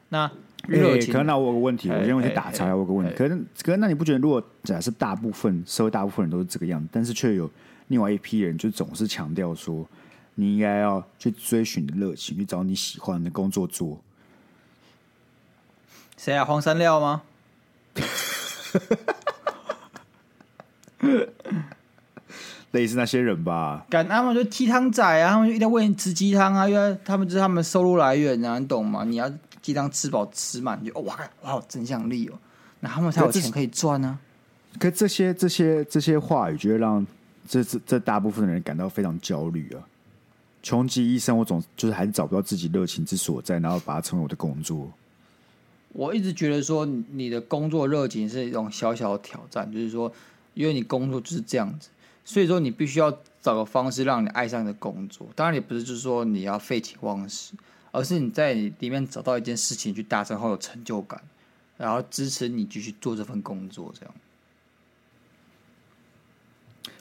[0.09, 0.29] 那
[0.67, 7.49] 热情，欸、可能那我有个问题，我先问你打岔，我有个问题，可能可能那你不觉得，如果假设大部分社会大部分人都是这个样子，但是却有
[7.87, 9.87] 另外一批人就总是强调说。
[10.35, 13.99] 你应该要去追寻你的热情，去找你喜欢的工作做。
[16.17, 16.45] 谁啊？
[16.45, 17.23] 黄山料吗？
[22.71, 23.85] 类似那些人吧。
[23.89, 29.03] 敢他们就鸡汤仔啊，他们就一定要为你吃鸡汤啊，因为他们就是他们收入来源啊，你懂吗？
[29.03, 29.29] 你要
[29.61, 32.39] 鸡汤吃饱吃满，就哇哇好正向力哦，
[32.79, 34.79] 那他们才有钱可以赚呢、啊。
[34.79, 37.05] 可这些这些这些话语，就会让
[37.45, 39.83] 这这这大部分的人感到非常焦虑啊。
[40.63, 44.91] 穷极一生，我总就是还是找不到自己热情之所在，然后把它成为我的工作。
[45.93, 50.11] 我一直觉得说，你的工作热情是一种小小的挑战，就是说，
[50.53, 51.89] 因为你工作就是这样子，
[52.23, 55.27] 所以说你必须要找个方式让你爱上你的工作。
[55.35, 57.53] 当然，也不是就是说你要废寝忘食，
[57.91, 61.21] 而是你在里面找到一件事情去达成，后有成就感，
[61.77, 64.13] 然后支持你继续做这份工作，这样。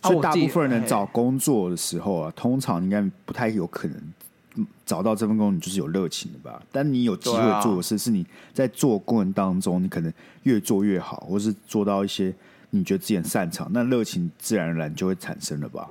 [0.02, 6.62] 所以大部分人找工作的时候啊，通常应该不太有可能找到这份工作，你就是有热情的吧？
[6.72, 10.12] 但你有机会做的事，是你在做过程当中，你可能
[10.44, 12.34] 越做越好，或是做到一些
[12.70, 15.90] 你觉得自己很擅长，那热情自然而然就会产生了吧？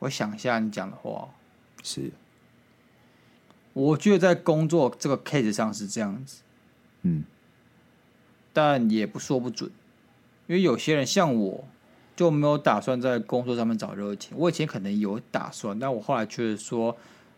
[0.00, 1.28] 我想一下你讲的话，
[1.82, 2.12] 是，
[3.72, 6.42] 我觉得在工作这个 case 上是这样子，
[7.02, 7.24] 嗯，
[8.52, 9.70] 但也不说不准。
[10.46, 11.64] 因为有些人像我，
[12.16, 14.36] 就没有打算在工作上面找热情。
[14.36, 16.96] 我以前可能有打算，但我后来觉得说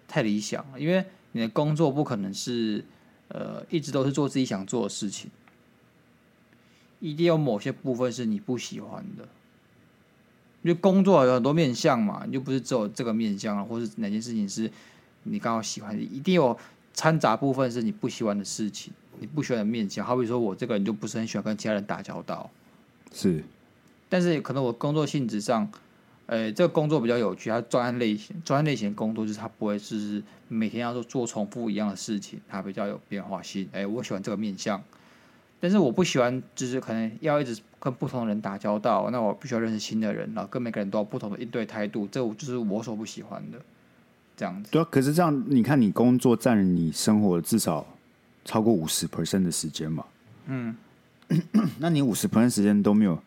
[0.08, 0.80] 太理想了。
[0.80, 2.84] 因为你的工作不可能是
[3.28, 5.30] 呃，一直都是做自己想做的事情，
[7.00, 9.26] 一定有某些部分是你不喜欢的。
[10.62, 14.68] 因为工作有很多面向嘛，你就不是只有这个面向啊，或是哪件事情是
[15.22, 16.58] 你刚好喜欢的，一定有
[16.92, 20.04] 掺杂部分是你不喜欢的事情，你不喜欢的面向。
[20.04, 22.50] 好比说我这个人就不是很喜欢跟其他人打交道，
[23.16, 23.42] 是，
[24.08, 25.66] 但是可能我工作性质上，
[26.26, 33.66] 呃，这个工作比较有趣，它专案类型，专案类型的工作就是它不会是每天要做做重复一样的事情，它比较有变化性。
[33.72, 34.82] 哎，我喜欢这个面向。
[35.58, 43.58] 但是我不喜欢，就是可能要一直跟不同的人打交道，那我必须要认识新的人，然后跟每个人都有不同的应对态度，这就是我所不喜欢的，
[44.36, 44.70] 这样子。
[44.70, 47.86] 对啊，可是这样，你看你工作占你生活至少
[48.44, 50.04] 超过五十 percent 的时间嘛？
[50.48, 50.76] 嗯，
[51.78, 53.18] 那你五十 percent 时间都没有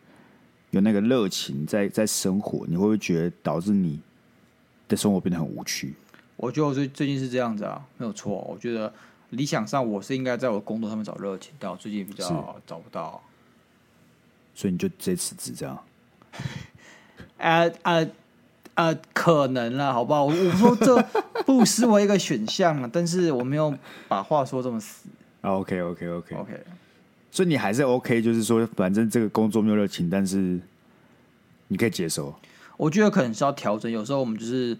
[0.70, 4.00] 有那个热情在在生活，你会不会觉得导致你
[4.88, 5.94] 的生活变得很无趣？
[6.36, 8.92] 我觉得我最最近是这样子啊，没有错，我觉得。
[9.30, 13.22] 理想上，我是应该在我的工作上面找热情，但我最近比较找不到，
[14.56, 15.78] 所以你就直接辞职这样？
[17.38, 18.10] 呃呃
[18.74, 20.24] 呃，可能啦，好不好？
[20.24, 21.00] 我我说这
[21.46, 23.72] 不失为一个选项啊，但是我没有
[24.08, 25.08] 把话说这么死。
[25.42, 26.60] OK OK OK OK，
[27.30, 30.60] 所以你还是 OK，就是说，反正这个工作没有热情，但是
[31.68, 32.34] 你可以接受。
[32.76, 34.76] 我觉得可能是要调整，有时候我们就是。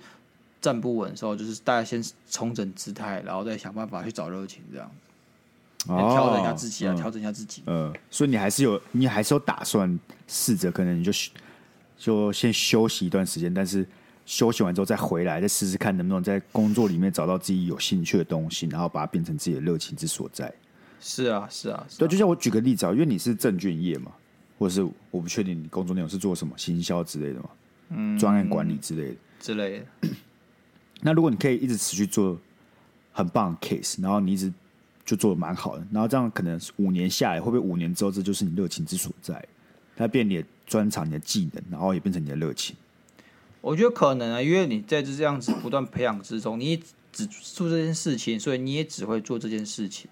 [0.63, 4.93] 站不稳的时候，就是大家先重整姿态，然后再想办法去找热情，这样
[5.87, 7.63] 调整一下自己啊，调、嗯、整一下自己。
[7.65, 11.11] 嗯，所以你还是有，你还是有打算试着，可能你就
[11.97, 13.87] 就先休息一段时间，但是
[14.27, 20.53] 休息完之后再回来，再试试看能不能在工作里面找到自己有兴趣的东西，然后把它变成自己的热情之所在。
[21.01, 21.99] 是啊，是啊，是啊。
[21.99, 24.13] 对，就像我举个例子啊，因为你是证券业嘛，
[24.59, 27.51] 或者是我不确定你工作内容是做什么，行销之类的嘛，
[27.91, 30.09] 嗯，专案管理之类的之类的。
[31.03, 32.39] 那如果你可以一直持续做
[33.13, 34.53] 很棒的 case，然后你一直
[35.05, 39.43] 就做的蛮好的，然后这样可能五年下来，会不会五年之后这就是你热情之所在？
[39.97, 42.75] 它变你的专长、你的技能，然后也变成你的热情？
[43.61, 46.81] 我觉得可能啊，因为你在这这样子不断培养之中，你也
[47.13, 50.09] 只做这件事情，所以你也只会做这件事情。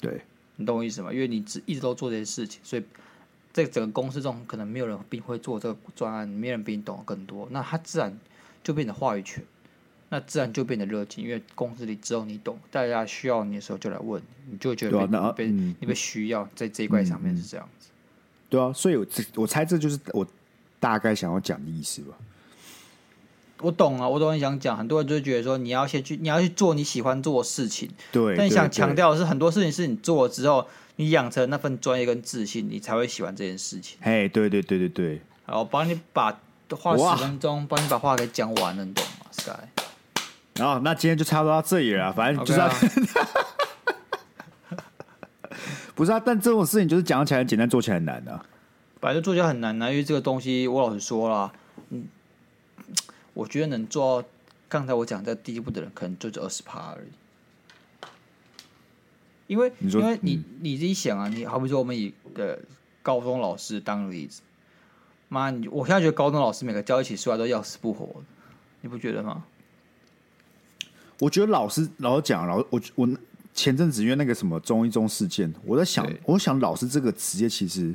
[0.00, 0.20] 对，
[0.56, 1.12] 你懂我意思吗？
[1.12, 2.82] 因为你只一直都做这些事情，所以
[3.52, 8.18] 在整个公司中，可能没有人比会做这个专案，没有人比你懂得更多，那他自然
[8.62, 9.42] 就变得话语权。
[10.10, 17.90] 那自然就变得热情，因为公司里只有你懂，大家需要你的时候就来问，你就会觉得被、啊、被、嗯、你被需要在这一块上面是这样子。
[18.48, 20.26] 对啊，所以我这我猜这就是我
[20.80, 22.16] 大概想要讲的意思吧。
[23.60, 27.90] 我懂啊，我懂你想讲，很多人就觉得说你要先去，你要去做你喜欢做的事情。
[28.12, 30.66] 对，但你想强调的是，很多事情是你做了之后，
[30.96, 33.98] 你养成那份专业跟自信，你才会喜欢这件事情。
[34.00, 35.20] 嘿，对对对对对。
[35.44, 36.40] 好，我帮你把
[36.70, 39.52] 花十分钟，帮你把话给讲完了，你懂吗？Sky。
[40.54, 42.12] 然后，那今天就差不多到这里了。
[42.12, 42.74] 反正就是，Okay 啊、
[45.94, 46.20] 不是啊。
[46.24, 48.44] 但这种事情就是讲起来很简单，做起来很难的、啊。
[49.00, 51.52] 本来就做起来很难因为这个东西，我老实说了，
[51.90, 52.04] 嗯，
[53.38, 54.28] 我觉得能做到
[54.68, 57.08] 刚才我讲在第一步的人，可能就只二十趴而已。
[59.46, 62.58] 因为，因为你、嗯、你自己想啊，你好比说我们以个
[63.00, 64.42] 高中老师当例子，
[65.28, 68.20] 妈，你我现在觉得高中老师每个教一起出来都要死不活，
[68.80, 69.44] 你不觉得吗？
[71.20, 73.08] 我觉得老师老实讲，老我我
[73.54, 77.94] 前阵子因为那个什么中一中事件，我在想，我想老师这个职业其实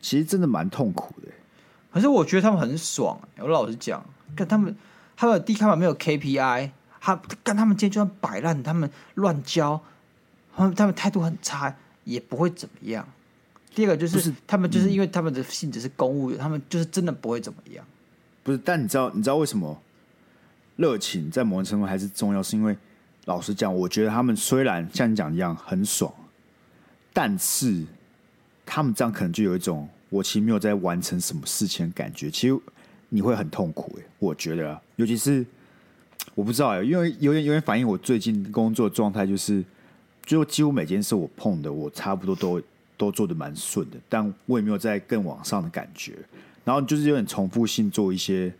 [0.00, 1.28] 其实真的蛮痛苦的。
[1.98, 4.00] 可是我觉得他们很爽，我老实讲，
[4.36, 4.72] 跟他们
[5.16, 9.82] 他们第一开门没有 KPI，他跟他们今天就算摆烂，他们乱教，
[10.56, 13.04] 他们他们态度很差，也不会怎么样。
[13.74, 17.84] 第二个就是，是他们就是因为他们的性质是公务员，嗯、他们就是真的不会怎么样。
[18.44, 19.76] 不是，但你知道你知道为什么？
[20.76, 22.78] 热情在某种程度还是重要，是因为
[23.24, 26.14] 老实讲，我觉得他们虽然像你讲一样很爽，
[27.12, 27.84] 但是
[28.64, 32.58] 他们这样可能就有一种我其实没有在完成什么事情感觉，其实
[33.08, 33.98] 你会很痛苦。
[33.98, 35.44] 哎，我觉得，尤其是
[36.34, 39.64] 我不知道，因为有点有点反映我最近工作状态，就是
[40.24, 42.62] 就几乎每件事我碰的，我差不多都
[42.96, 46.14] 都做得蛮顺的，但我也没有在更往上的感觉，
[46.64, 48.52] 然后就是有点重复性做一些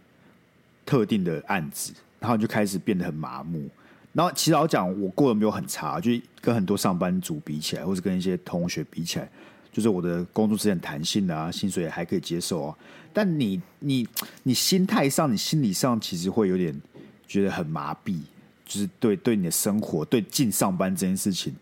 [0.85, 1.93] 特定的案子。
[2.21, 3.65] 然后就开始变得很麻木。
[4.13, 9.31] 然后其实老讲，我过得没有很差，就跟很多上班族比起来，或者跟一些同学比起来，
[9.73, 12.77] 就是我的工作时间弹性的啊，薪水还可以接受啊。
[13.13, 14.07] 但你你
[14.43, 16.75] 你心态上，你心理上其实会有点
[17.27, 18.21] 觉得很麻痹，
[18.65, 21.55] 就是对对你的生活，对进上班这件事情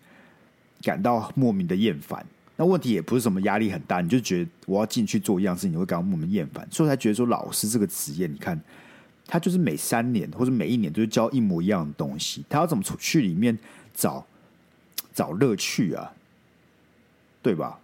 [0.83, 2.25] 感到莫名的厌烦。
[2.57, 8.61] 那问题也不是什么压力很大，你就觉得我要进去做一样事情，你会感到莫名厌烦，所以才觉得说老师这个职业，你看。
[9.29, 13.59] 他就是每三年或者每一年都是教一模一样的东西，他要怎么出去里面
[13.92, 14.25] 找
[15.12, 16.12] 找乐趣啊，
[17.42, 17.77] 对吧？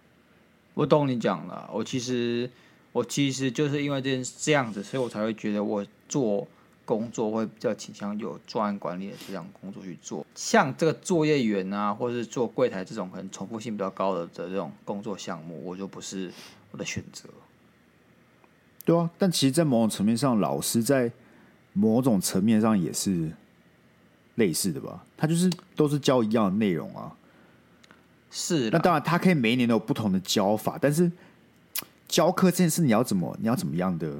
[0.74, 2.48] 我懂你讲了，我其实
[2.92, 6.46] 我其实就是因为这件这样子，所以我才会觉得我做
[6.84, 16.32] 工作会比较倾向有专案管理的这样工作去做，像这个作业员啊，或者是做柜台这种可能重复性比较高的的这种工作项目，我就不是
[16.70, 17.28] 我的选择。
[18.84, 21.12] 对啊，但其实，在某种层面上，老师在
[21.72, 23.30] 某种层面上也是
[24.34, 25.04] 类似的吧？
[25.16, 27.16] 他就是都是教一样的内容啊。
[28.32, 31.12] 是，那当然，他可以每一年都有不同的教法，但是
[32.08, 34.10] 教课这件事，你要怎么，你要怎么样的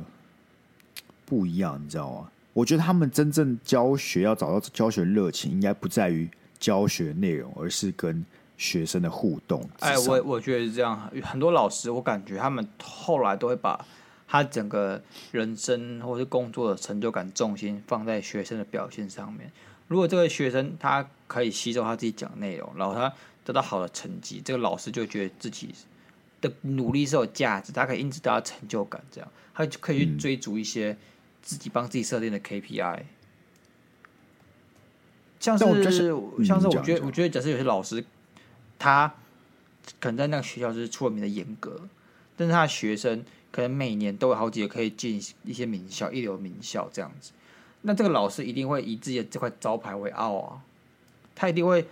[1.24, 2.28] 不一样，你知道吗？
[2.52, 8.24] 我觉得他们真正教学要找到教学热情，应该不在于教学内容，而是跟
[8.58, 9.66] 学生的互动。
[9.80, 13.84] 哎，我我觉得是这样，很多老师，我感觉他们后来都会把。
[14.28, 14.98] 他整个
[15.30, 19.52] 人生或是工作的成就感重心放在学生的表现上面。
[19.88, 23.12] 如果这个学生他可以吸收他自己讲内容，然后他
[23.44, 25.74] 得到好的成绩，这个老师就觉得自己
[26.40, 30.96] 的努力是有价值，他可以因此得到成就感，这样他就可以去追逐一些
[31.42, 33.00] 自己帮自己设定的 KPI。
[33.00, 33.06] 嗯、
[35.40, 38.04] 像是，是像是我觉得，我觉得假设有些老师
[38.78, 39.14] 他
[40.00, 41.88] 可能在那个学校就是出了名的严格，
[42.36, 43.24] 但是他的学生。
[43.52, 47.32] 可能每年都有好几个可以进一些名校、一流名校这样子，
[47.82, 50.62] 那这个老师一定会以自己的这块招牌为傲啊，
[51.34, 51.86] 他一定会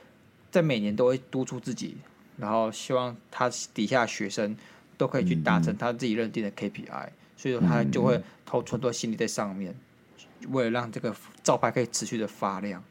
[0.51, 1.97] 在每年都会督促自己，
[2.37, 4.57] 然后希望他底下学生
[4.97, 9.75] 都可以去达成他自己认定的 KPI，所以说他就会投出很多心力在上面，
[10.49, 12.83] 为了让这个招牌可以持续的发亮。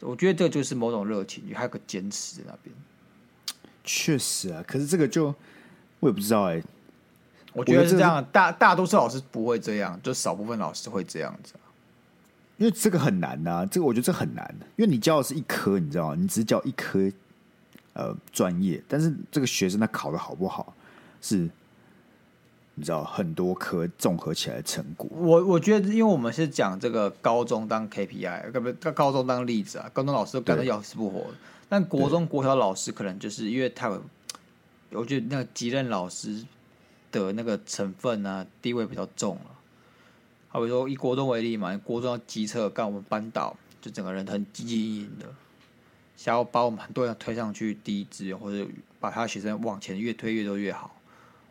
[0.00, 2.74] 我觉得这就是某种热情，还有个坚持在那边。
[3.82, 5.34] 确实啊，可是这个就
[6.00, 6.64] 我也不知道哎、欸。
[7.54, 11.54] 我觉得是这样，大大多数老师不会这样，就少部分老师会这样子。
[12.58, 16.16] 因为这个很难呐、这个我觉得这很难，因为你教的是一科，你知道吗？
[16.18, 17.10] 你只教一科，
[17.94, 20.74] 呃，专业，但是这个学生他考的好不好，
[21.22, 21.48] 是，
[22.74, 25.08] 你知道很多科综合起来的成果。
[25.12, 31.26] 我我觉得，因为我们是讲这个高中当 KPI，不不，高中当例子啊，高中老师感觉要死不活，
[31.68, 34.02] 但国中国小老师可能就是因为他有，
[35.00, 36.44] 我觉得那个级任老师。
[37.10, 39.57] 的那个成分、啊，地位比较重了。
[40.48, 45.26] 好比说以国中为例嘛，国中要机车干我们班导，就整个人很积极的，
[46.16, 48.66] 想要把我们很多人推上去第一志愿，或者
[48.98, 50.94] 把他的学生往前越推越多越好。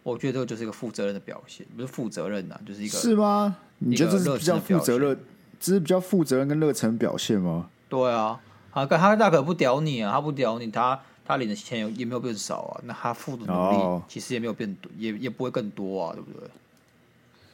[0.03, 3.57] 我觉得这个就是一个负责任的表现，不是负责任呐、啊，就是一个是吗？
[3.79, 5.19] 你觉得这是比较负责任，
[5.59, 7.69] 这是比较负责任跟热忱表现吗？
[7.89, 8.39] 对啊，
[8.71, 10.99] 啊他大可不屌你啊，他不屌你他。
[11.29, 16.49] 他领的钱也没有变少啊，那他付的努力其实也没有变多，也也不会更多啊，对不对？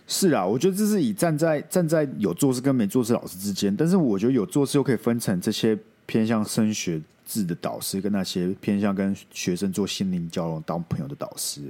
[0.06, 11.62] 是啊，我觉得这是以站在站在有做事跟没做事老师之间，但是我觉得有做事又可以分成这些偏向升学制的导师，跟那些偏向跟学生做心灵交流、当朋友的导师。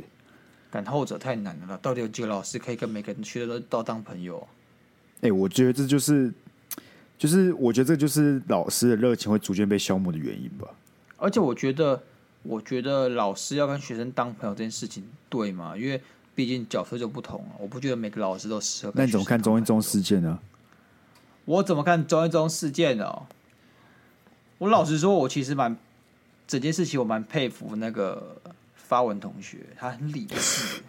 [0.71, 4.47] 但后者太难了，到底有几个老师可以跟每个人学的都都当朋友？
[5.17, 6.33] 哎、欸，我觉得这就是，
[7.19, 10.67] 就是我觉得这就是老师的热情会逐渐被消磨的原因吧。
[11.17, 12.01] 而且我觉得，
[12.41, 15.77] 我觉得老师要跟学生当朋友这件事情对吗？
[15.77, 16.01] 因为
[16.35, 17.51] 毕竟角色就不同了。
[17.59, 18.93] 我不觉得每个老师都适合。
[18.95, 20.39] 那你怎么看中一中事件呢？
[21.45, 23.23] 我怎么看中一中事件呢？
[24.57, 25.77] 我老实说，我其实蛮
[26.47, 28.41] 整件事情我蛮佩服那个
[28.75, 30.81] 发文同学，他很理智。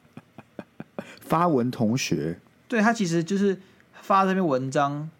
[1.20, 3.60] 发文同学，对，他其实就是
[3.92, 5.10] 发这篇文章。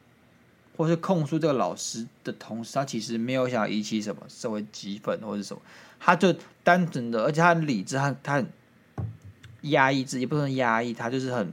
[0.78, 5.62] 或是控诉这个老师的同时，他其实没有想引起什么社会激愤或者什么，
[5.98, 6.30] 他就
[6.62, 8.46] 单纯的，而且他很理智，他他很
[9.70, 11.52] 压抑自己，不能压抑，他就是很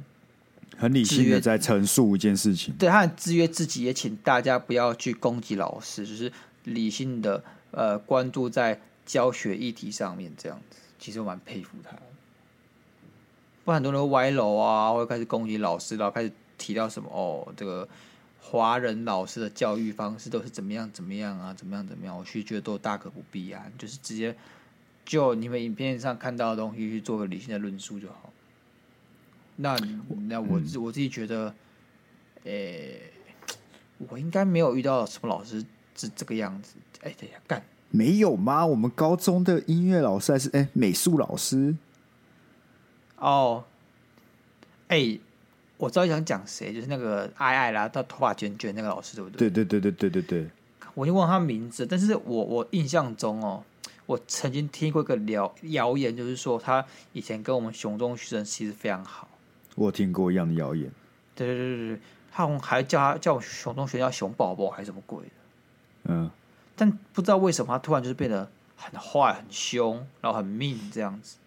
[0.77, 2.73] 很理性的在陈述一件事情。
[2.79, 6.31] 对，他很制约自己，也请大家不要去攻击老师，就是
[6.63, 10.77] 理性的呃关注在教学议题上面这样子。
[10.99, 11.91] 其实我蛮佩服他，
[13.63, 17.87] 不然很多人歪楼啊，或者开始攻击老师，然后开始提到什么哦这个。
[18.45, 21.53] 华人老师的教育方式都是怎么样怎么样啊？
[21.53, 22.15] 怎么样怎么样？
[22.15, 24.35] 我其实觉得都大可不必啊，就是直接
[25.05, 28.31] 就你们影片上看到的东西去做个理性的论述就好。
[29.57, 29.77] 那
[30.27, 31.53] 那我自我自己觉得，
[32.43, 33.55] 诶、欸，
[34.09, 35.63] 我应该没有遇到什么老师
[35.95, 36.75] 是这个样子。
[37.01, 38.65] 哎、欸，等一下，干没有吗？
[38.65, 41.75] 我们高中的音乐老师还是哎、欸、美术老师？
[43.17, 43.63] 哦，
[44.87, 45.21] 哎、欸。
[45.75, 49.49] 我知道想讲谁，就是那个爱爱啦，他头发卷卷那个老师，对不对？
[49.49, 50.49] 对对对对对对对。
[50.93, 53.61] 我就忘他名字，但是我我印象中哦，
[54.05, 59.27] 我曾经听过一个谣谣言，就是说他以前跟我们熊中学生其实非常好。
[59.75, 60.91] 我听过一样的谣言。
[61.35, 61.99] 对对对对对，
[62.31, 65.31] 他还叫他叫我雄中学生叫熊宝宝还是什么鬼的。
[66.05, 66.29] 嗯。
[66.75, 71.37] 但不知道为什么他突然就是变得很坏、很凶，然后很命这样子。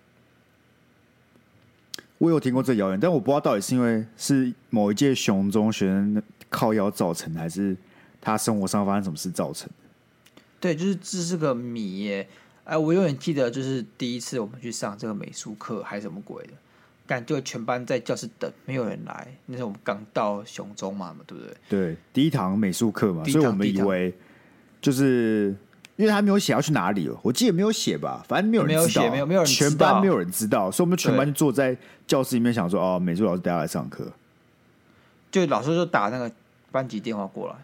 [2.19, 7.77] 我有听过这谣言，但我不知道到底是因为是某一届熊中学生靠腰造成的，还是
[8.21, 9.75] 他生活上发生什么事造成的。
[10.59, 12.27] 对，就是这是个谜耶。
[12.67, 16.53] 哎，我永远记得，就是第一次我们去上这个美术课还是什么鬼的，
[17.07, 19.29] 感觉全班在教室等，没有人来。
[19.47, 21.57] 那时候我们刚到雄中嘛，对不对？
[21.69, 24.13] 对，第一堂美术课嘛，所以我们以为
[24.83, 25.57] 就是。
[25.97, 31.75] 因为他没有写要去哪里了，我记得没有写吧，反正没有人知道，没有写，没有没有人，全班没有人知道，所以我们全班就坐在
[32.07, 34.13] 教室里面想说，哦，美术老师等下来上课，
[35.31, 36.31] 就老师就打那个
[36.71, 37.57] 班级电话过来，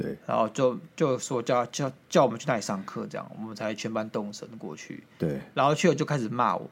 [0.00, 6.70] 对，然后就就说叫叫叫我们去那里上课，这样我们才全班动身过去，对，然后去了就开始骂我，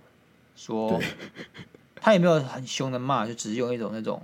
[0.57, 1.01] 说
[1.97, 4.23] 他也没有很凶的骂，就只是用一种那种，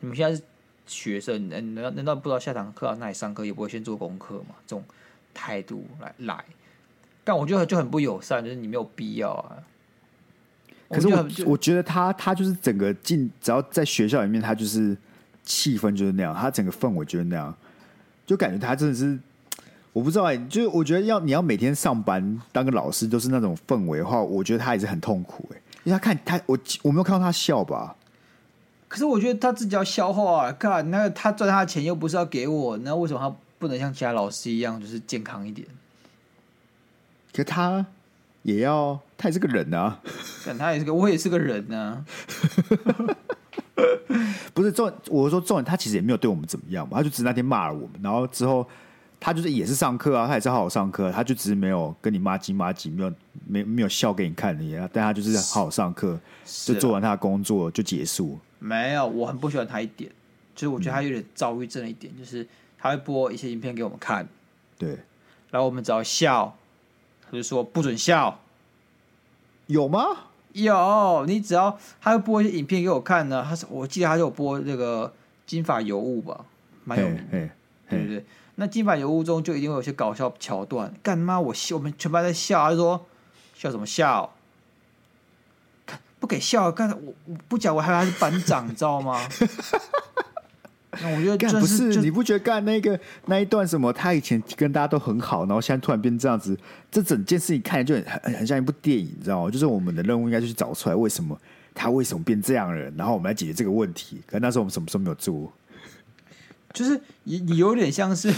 [0.00, 0.42] 你们现在是
[0.86, 4.54] 学生，难难道难道不知道下堂课到那里上课也不会先做功课吗？
[4.66, 4.84] 这种。
[5.38, 6.42] 态度来来，
[7.22, 9.62] 但我觉得就很不友善，就是你没有必要啊。
[10.88, 14.96] 可是我我觉得他他就是整个进，只要在学校里面，他就是
[15.42, 17.54] 气氛就是那样，他整个氛围就是那样，
[18.26, 19.18] 就感觉他真的是
[19.92, 25.62] 我不知道哎、欸，就是我觉得要你要每天上班当个老师都是那种氛围的话，我觉得他也是很痛苦哎、欸。
[25.84, 27.96] 因为他看他我我没有看到他笑吧？
[28.88, 33.34] 可是我觉得他自己要消化啊，看那个他赚他的钱又不是要给我，那为什么他？
[33.58, 35.66] 不能像其他老师一样，就是健康一点。
[37.32, 37.86] 可他
[38.42, 39.98] 也要，他也是个人啊。
[40.44, 42.04] 但他也是个，我也是个人啊。
[44.56, 48.66] 不是重，我说重点，他其实也没有对我们怎么样嘛，他就只是那天骂了我们，然后之后
[49.20, 53.12] 他就是也是上课啊，他也是好好上课，他就只是没有跟你骂鸡骂鸡，没有
[53.46, 56.18] 没没有笑给你看你，但他就是好好上课，
[56.64, 58.38] 就做完他的工作就结束。
[58.58, 60.10] 没有，我很不喜欢他一点，
[60.54, 62.44] 就是我觉得他有点躁郁症的一点，嗯、就是。
[62.78, 64.28] 他会播一些影片给我们看，
[64.78, 64.90] 对，
[65.50, 66.54] 然后我们只要笑，
[67.24, 68.38] 他就说不准笑，
[69.66, 70.00] 有吗？
[70.64, 73.44] 有，你只要他会播一些影片给我看呢。
[73.46, 75.12] 他是我记得他就有播这个
[75.46, 76.44] 金发尤物吧，
[76.84, 77.48] 蛮有名的，
[77.88, 78.24] 对不对？
[78.56, 80.92] 那金发尤物中就一定会有些搞笑桥段。
[81.02, 81.76] 干嘛我笑？
[81.76, 83.06] 我们全班在笑，他就说
[83.54, 84.32] 笑什么笑？
[86.18, 89.20] 不给笑，刚才我我不讲，我还以为他是班长，你知道吗？
[91.04, 93.92] 我觉得干不是，你不觉得干那个那一段什么？
[93.92, 96.58] 他以前跟大家都很好，然后现在突然变这样子，
[96.90, 99.50] 这整件事情看起来就很很很像一部电影，你知道吗？
[99.50, 101.38] 就是我们的任务应该就是找出来为什么
[101.74, 104.20] 他为什么变这样了，然后我们来解决这个问题。
[104.26, 105.52] 可那时候我们什么时候没有做？
[106.72, 108.28] 就是你你有点像是，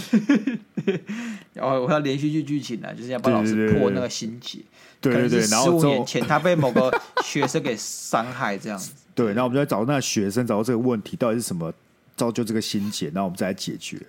[1.55, 4.59] 哦，我要连续剧剧情啊，就是要帮老师破那个心结。
[5.01, 6.89] 对对对，然后十五年前他被某个
[7.23, 8.93] 学生给伤害这样子。
[9.15, 11.73] 对，然后我们就在找那个学生，找到这个问题到底是什么。
[12.19, 14.05] 造就这个心结，那我们再来解决。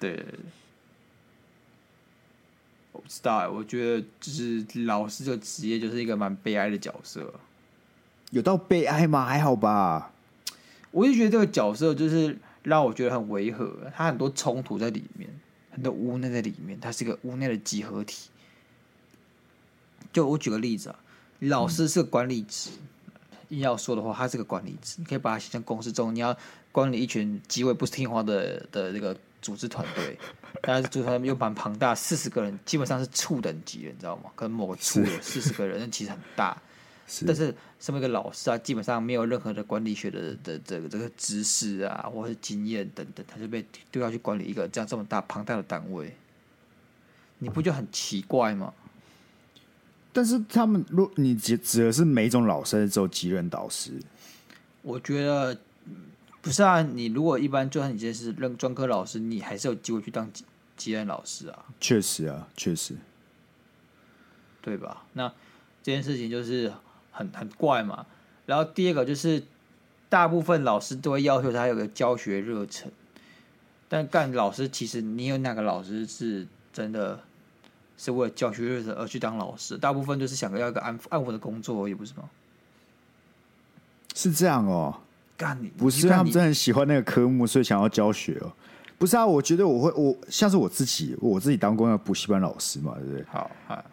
[0.00, 0.26] 对，
[2.90, 7.32] 我不知道，我觉得就是老师这个职业就是一个蛮悲哀的角色。
[8.30, 9.24] 有到悲哀吗？
[9.24, 10.10] 还好吧。
[10.90, 15.30] 我就觉得这个角色就是让我觉得很违和，他很多冲突在里面，
[15.70, 18.28] 很多无奈在里面，他是一个无奈的集合体。
[20.12, 20.98] 就我举个例子啊，
[21.38, 22.70] 老师是个管理职。
[22.72, 22.88] 嗯
[23.52, 26.34] 硬要说的话，他是个管理职，你可以把它写成公司中你要
[26.72, 30.18] 管理一群极为不听话的的这个组织团队，
[30.62, 34.30] 但是组织团队又蛮庞大，四十个人基本上是处等级的，你知道吗？
[34.34, 36.60] 可能某个处有四十个人，那其实很大。
[37.06, 46.14] 是但是身为一个老师啊，基本上没有任何的管理学的的这个这个知识啊，或是经验等等，他就被丢下去管理一个这样这么大庞大的单位，
[47.38, 48.72] 你不觉得很奇怪吗？
[50.12, 53.92] 但是他们，如你指指的是每一种老师，只有几任导师？
[54.82, 55.58] 我觉得
[56.42, 56.82] 不是啊。
[56.82, 60.44] 你如果一般，就算你今天是任专科老师，你还是有机会去当级
[60.76, 61.64] 级任老师啊。
[61.80, 62.96] 确实啊，确实，
[64.60, 65.04] 对吧？
[65.14, 65.28] 那
[65.82, 66.70] 这件事情就是
[67.12, 68.04] 很很怪嘛。
[68.44, 69.42] 然后第二个就是，
[70.10, 72.92] 大部分老师都会要求他有个教学热忱，
[73.88, 77.20] 但干老师其实你有哪个老师是真的？
[77.98, 82.28] 是为了教学热忱而去当老师，大部分就是想要一个安安稳的工作而已，不是吗？
[84.12, 85.02] 是这样哦，
[85.42, 88.52] 干你不是他们真的很喜欢那个科目，所以想要教学哦。
[88.98, 93.24] 不是啊，我觉得我会，我像是我自己，我自己当过那个补习班老师嘛，对不对？
[93.28, 93.84] 好，好，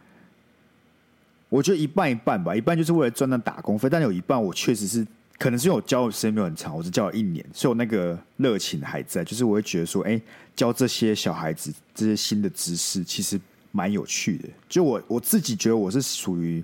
[1.50, 5.06] 我觉得一半一半吧，一半就是为了赚那打工费，但有一半我确实是，
[5.38, 10.22] 可能是因为我教的时间没有很长，我只教了一年，所以我那个热情还在，就是我会觉得说，哎，
[10.56, 13.40] 教这些小孩子这些新的知识，其实。
[13.72, 16.64] 蛮有趣的，就我我自己觉得我是属于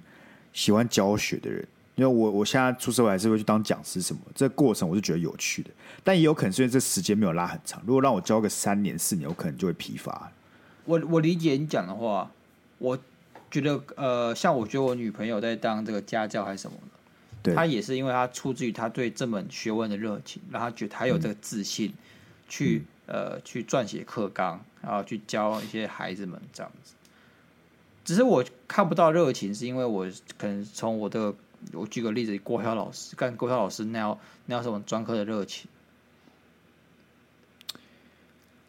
[0.54, 1.64] 喜欢教学的人，
[1.96, 5.70] 因为我我现在出社会还是会去当讲师什么，这个过程我是觉得有趣的，
[6.04, 10.32] 但也有可能是因为这时间没有拉很长，如果让我教个三年四年，我可能就会疲乏。
[10.84, 12.30] 我我理解你讲的话，
[12.78, 12.98] 我
[13.50, 16.78] 觉得呃，像我觉得我女朋友在当这个家教还是什么
[17.56, 21.93] 她也是因为她出自于她对这门学问的热情，然后她觉得她有这个自信
[22.50, 26.93] 去、嗯、呃去撰写课纲，然后去教一些孩子们这样子。
[28.04, 31.34] 只是我看不到热情，是因为我可能从我的
[31.74, 35.70] 我举个例子，国小老师干国小老师那要那样什么专科的热情。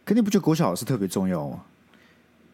[0.04, 1.64] 肯定不觉得国小老师特别重要吗？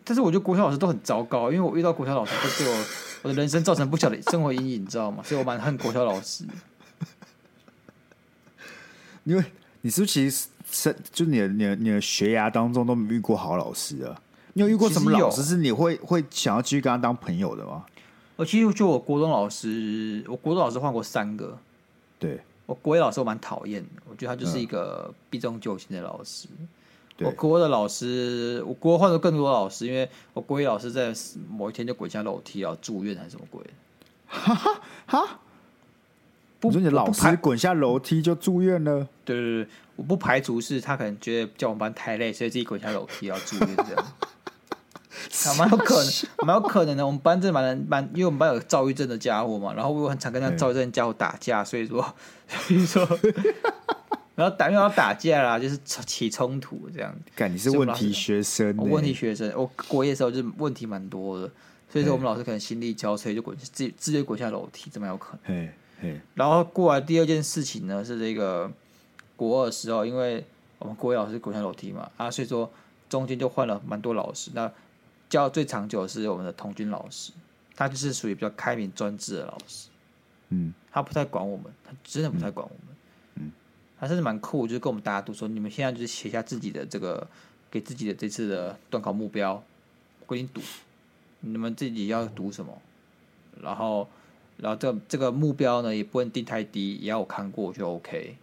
[0.04, 2.84] 但是我觉得国小老师都很糟糕，因为我遇到国小老师都对我
[3.22, 5.22] 我的人生造成不小的生活阴影，你知道吗？
[5.22, 6.44] 所以我蛮恨国小老师。
[9.24, 9.44] 因为
[9.82, 14.20] 你是不是其实是就你的你的你的学涯当中都没遇过好老师啊？
[14.54, 17.84] 你有遇过什么老师是你会会想要继续跟他当朋友的吗？
[18.42, 21.56] 我其实就我国中老师，我国中老师换过三个。
[22.18, 26.48] 对，我国一老师我蛮讨厌的，我觉得他就是一个避重就轻的老师。
[27.20, 31.14] 我国的老师，我国换了更多老师，因为我国一老师在
[31.48, 33.62] 某一天就滚下楼梯啊，住院还是什么鬼？
[34.26, 35.40] 哈哈哈！
[36.58, 39.06] 不，你说你老师滚下楼梯就住院了？
[39.24, 44.04] 对对对，我不排除是他可能觉得教我们班太累，所以自己滚下楼梯要住院这样。
[45.58, 46.12] 蛮有可能，
[46.46, 47.06] 蛮有可能的。
[47.06, 52.02] 我们班真的蛮蛮，因为我们班有躁郁症的家伙嘛，然后我很常跟那躁郁症的家伙打架，所以说，
[52.48, 53.06] 所以说。
[54.34, 57.14] 然后打，因为要打架啦，就是起冲突这样。
[57.36, 58.72] 感，你是问题学生、欸？
[58.82, 61.50] 问题学生，我国一的时候就问题蛮多的，
[61.90, 65.68] 所以说我们老师可能心力交瘁，就滚自己直接滚下楼梯，这么有可能。
[66.34, 68.72] 然后过来第二件事情呢，是这个
[69.36, 70.42] 国二的时候，因为
[70.78, 72.68] 我们国一老师滚下楼梯嘛，啊，所以说
[73.10, 74.50] 中间就换了蛮多老师。
[74.54, 74.72] 那
[75.32, 77.32] 教最长久的是我们的童军老师，
[77.74, 79.88] 他就是属于比较开明专制的老师。
[80.50, 82.96] 嗯，他不太管我们，他真的不太管我们。
[83.36, 83.50] 嗯
[83.98, 87.26] 他甚至蛮酷，就是跟我们大家都说，你们现在就是写下自己的这个，
[87.70, 89.64] 给自己的这次的段考目标，
[90.26, 90.60] 规定读，
[91.40, 92.82] 你们自己要读什么，
[93.62, 94.06] 然后，
[94.58, 98.36] 然后这这个目标呢，也不能定太低，也要我看过就 OK。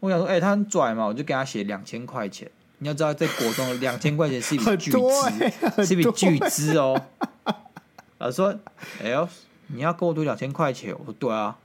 [0.00, 2.50] 我想说，哎、欸，他很拽嘛，我就给他写两千块钱。
[2.78, 7.00] 你要知道，在国中两千块钱是一笔巨资，欸、是一笔巨资哦。
[8.18, 8.54] 老师说，
[9.02, 9.28] 哎呦，
[9.68, 10.94] 你要跟我赌两千块钱？
[10.98, 11.56] 我说对啊。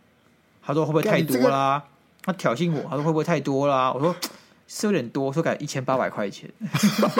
[0.62, 1.84] 他说会不会太多啦？
[2.22, 3.91] 他挑衅我，他说会不会太多啦？
[3.91, 4.16] 我说
[4.68, 6.47] 是有点多，说改一千八百块钱。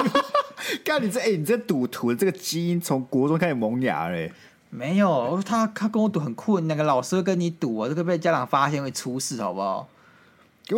[0.86, 4.32] 干你这哎、欸，你这赌徒的这个基因从国中开始萌芽嘞？
[4.70, 9.88] 没有，他他跟我赌很困，那个老师会跟你赌啊，这个被家长发现会出事，好不好？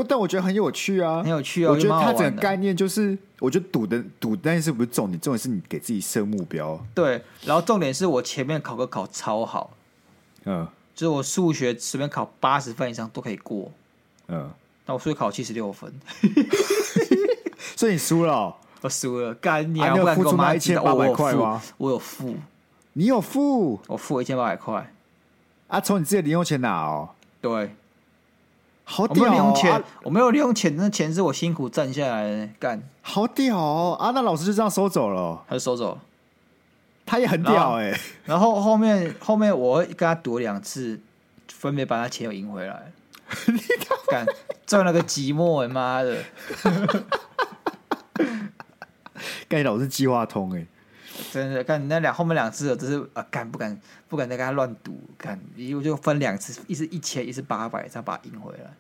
[0.08, 1.72] 但我觉得很有趣啊，很有趣啊。
[1.72, 6.80] 我觉得它整个概念就是，我觉得赌的赌但是不是重点，重点是你给自己设目标。
[6.96, 9.72] 对，然后重点是我前面考个考超好，
[10.46, 13.72] 嗯，就是我数学随便考八十分以上都可以过。
[14.28, 14.50] 嗯，
[14.86, 15.92] 那我数学考七十六分，
[17.76, 19.34] 所以你输了、哦，我输了。
[19.36, 19.92] 干你、啊！
[19.92, 21.62] 你有付出那一千八百块吗？
[21.78, 22.36] 我有付，
[22.94, 24.94] 你有付，我付一千八百块。
[25.68, 27.10] 啊，从你自己的零用钱拿哦。
[27.42, 27.76] 对，
[28.92, 29.26] 好屌、哦！
[29.26, 32.50] 我没有零用钱，啊、我没有零用钱，那钱是我辛苦赚下来的。
[32.60, 34.12] 干，好屌、哦、啊！
[34.14, 36.02] 那老师就这样收走了，他就收走了。
[37.06, 38.00] 他也很屌哎、欸。
[38.26, 41.00] 然后后面后面我跟他赌两次，
[41.48, 42.92] 分别把他钱又赢回来。
[43.48, 43.58] 你
[44.10, 44.26] 干
[44.68, 46.18] 赚了个寂寞，妈的！
[49.48, 50.66] 干你老是计划通哎，
[51.32, 55.40] 真的看你那两后面两次，只是啊，敢不敢不敢再跟他乱赌，干
[55.76, 58.74] 我就分两次，一次一千，一次八百，再把他赢回来。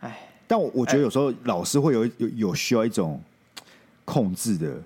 [0.00, 3.22] 哎，但我我觉得有时候老师会有有有需要一种
[4.04, 4.82] 控制的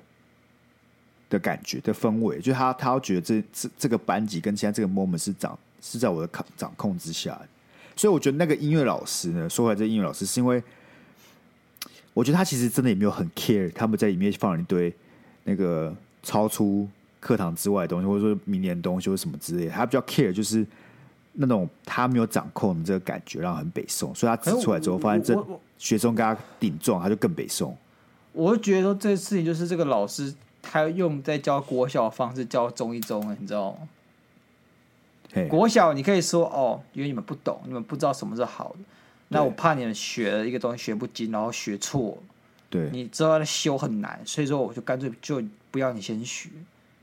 [1.29, 7.41] 的感觉的氛围，就是他他要觉得这这这个班级跟现在这个 moment 是掌是在我的掌掌控之下。
[7.97, 10.63] 所以我觉得那个音乐老师呢，说回来这音乐老师是因为，
[12.15, 14.95] 我觉得他其实真的也没有很 care，他们在里面放了一堆
[15.45, 16.89] 那个超出
[17.21, 20.67] 课堂之外的东西，或者说明年的东西或什么之类的，他比较 care 就是
[21.35, 24.15] 那种他没有掌控的这个感觉，让他很北宋。
[24.15, 25.47] 所以他指出来之后，发现这
[25.79, 27.77] 学生跟他顶撞，他就更北宋。
[28.33, 33.79] 我就觉得说这事情就是这个老师他用在教国小的方式教中一中，你知道吗？
[35.49, 38.79] 国小你可以说哦，因为你们不懂，你们不知道什么是好的。
[39.29, 42.19] 那我怕你们学了一个东西学不精，然后学错。
[42.69, 45.41] 对，你知道修很难，所以说我就干脆就
[45.71, 46.49] 不要你先学。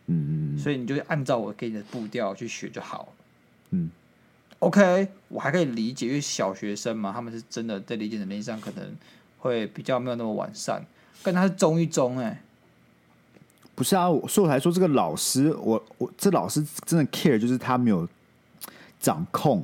[0.08, 0.60] 嗯嗯。
[0.60, 3.08] 所以你就按照我给你的步调去学就好了。
[3.70, 3.90] 嗯。
[4.60, 8.96] OK，我还可以理解，因为小学生嘛，他们是真的在理解能力上可能
[9.40, 10.86] 会比较没有那么完善。
[11.24, 12.42] 但他是中一中哎。
[13.76, 18.08] 不是啊，所以我才说这个老师，我我这老师真的 care，就是他没有。
[19.00, 19.64] 掌控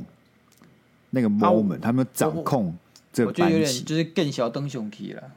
[1.10, 2.78] 那个 moment，、啊、他们掌控
[3.12, 5.32] 这个班级，我觉得有点就是更小灯熊皮了，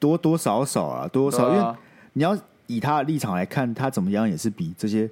[0.00, 1.78] 多多少少啊，多少，啊、因为
[2.14, 2.34] 你要
[2.68, 5.10] 以他的立场来看，他怎么样也是比这些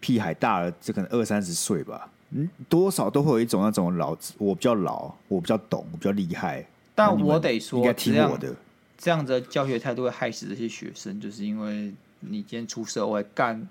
[0.00, 6.66] 屁孩大了，这可能二三十岁吧，嗯，多少都会有一种那种老，我比较老，我比较懂，我比较厉害。
[6.94, 8.54] 但我得说，应该听我的。
[8.98, 13.68] 这样子的教学态度会害死这些学生，就是因为你今天出社会干，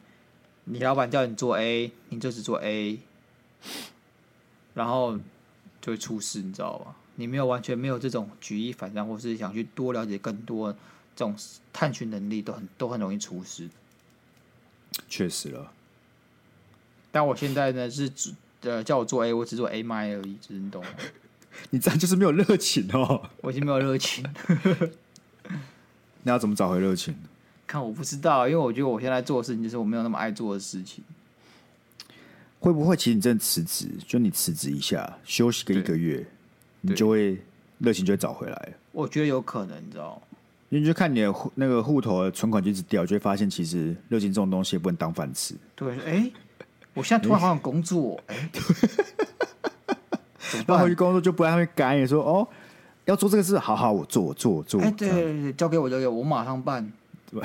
[0.64, 3.00] 你老板叫你做 A，你就只做 A，
[4.74, 5.18] 然后
[5.82, 6.96] 就会出事，你知道吧？
[7.16, 10.76] 你没有完全没有这种举一反三，或是想去多了解更多
[11.20, 11.36] 这种
[11.74, 13.68] 探寻能力，都很都很容易出事。
[15.10, 15.74] 确实了。
[17.12, 20.90] 但我现在呢是只呃叫我做 A，我只做 A 麦而已，只是你懂吗？
[21.72, 23.30] 你这样就是没有热情哦。
[23.42, 24.26] 我已经没有热情。
[26.24, 27.14] 那要怎么找回热情？
[27.68, 31.04] 看我不知道，因为我觉得我现在做的事情就是我没有那么爱做的事情。
[32.62, 33.90] 会不会其实你真的辞职？
[34.08, 36.26] 就你辞职一下，休息个一个月，
[36.80, 37.44] 你就会
[37.80, 38.74] 热情就会找回来。
[38.94, 40.22] 我觉得有可能，你知道。
[40.72, 45.56] 你就看你的户那个户头的存款就一直掉，就会发现其实热情这种东西也不能当饭吃。
[45.76, 46.34] 对，哎、欸，
[46.94, 48.36] 我现在突然好想工作，哎、
[50.54, 52.48] 欸，然后回去工作就不让他们赶，也说哦，
[53.06, 54.80] 要做这个事，好好，我做，我做，我做。
[54.82, 56.92] 哎、欸，对对对，交给我，交给我，我马上办。
[57.32, 57.42] 对，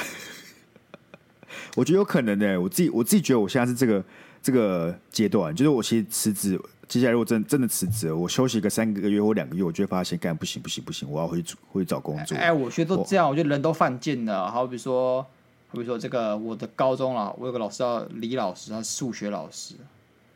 [1.76, 2.60] 我觉得有可能呢。
[2.60, 4.04] 我自己我自己觉得我现在是这个
[4.42, 6.60] 这个阶段，就是我其实辞职。
[6.88, 12.36] 接下来如果真真的辞职，我休息个三个月或两个月，我就会发现，干不行不行不行，我要回去回去找工作。
[12.36, 14.50] 哎，我觉得都这样，我觉得人都犯贱了。
[14.50, 15.22] 好比说，
[15.68, 19.74] 好比说这个我的高中了，我有个老师叫李老师，他是数学老师，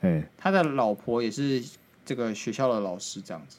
[0.01, 1.63] 哎，他的老婆也是
[2.05, 3.59] 这个学校的老师，这样子。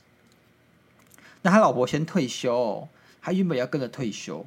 [1.41, 2.87] 那他老婆先退休，
[3.21, 4.45] 他原本要跟着退休，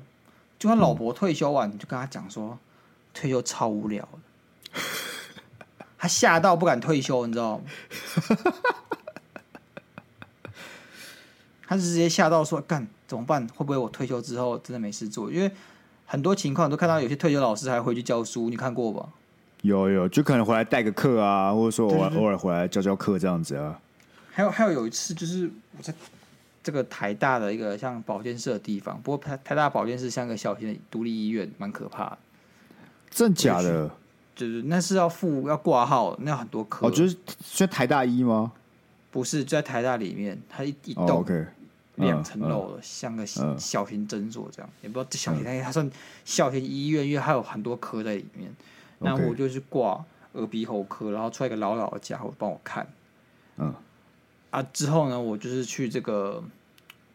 [0.58, 2.58] 就他老婆退休完，你就跟他讲说，
[3.14, 4.80] 退休超无聊的。
[6.02, 7.64] 他吓到不敢退休，你知道吗？
[11.64, 13.46] 他是直接吓到说：“干怎么办？
[13.54, 15.30] 会不会我退休之后真的没事做？
[15.30, 15.48] 因为
[16.04, 19.10] 很多情况都看到有些退休老师还回去教书，你看过吧？
[19.60, 23.78] 有有，就可能回来带个课啊，或者说偶尔偶尔回来教教课这样子啊。
[24.32, 25.48] 还有还有有一次，就是
[25.78, 25.94] 我在
[26.64, 32.18] 这个台大的一个像保健室的地方，不过台台大保健室像个小型的独立医院，蛮可怕的。
[33.08, 33.88] 真假的？
[34.34, 36.86] 就是那是要付要挂号，那很多科。
[36.86, 37.16] 哦，就是
[37.54, 38.52] 在台大医吗？
[39.10, 41.22] 不是，在台大里面，它一一栋
[41.96, 45.90] 两层楼的，像个小型诊所这样，也不知道这小型，它算
[46.24, 48.50] 小型医院，因为它有很多科在里面。
[48.98, 50.02] 然后我就去挂
[50.32, 52.86] 耳鼻喉科，然后出来一个老老的家伙帮我看。
[53.58, 53.74] 嗯。
[54.50, 56.42] 啊，之后呢，我就是去这个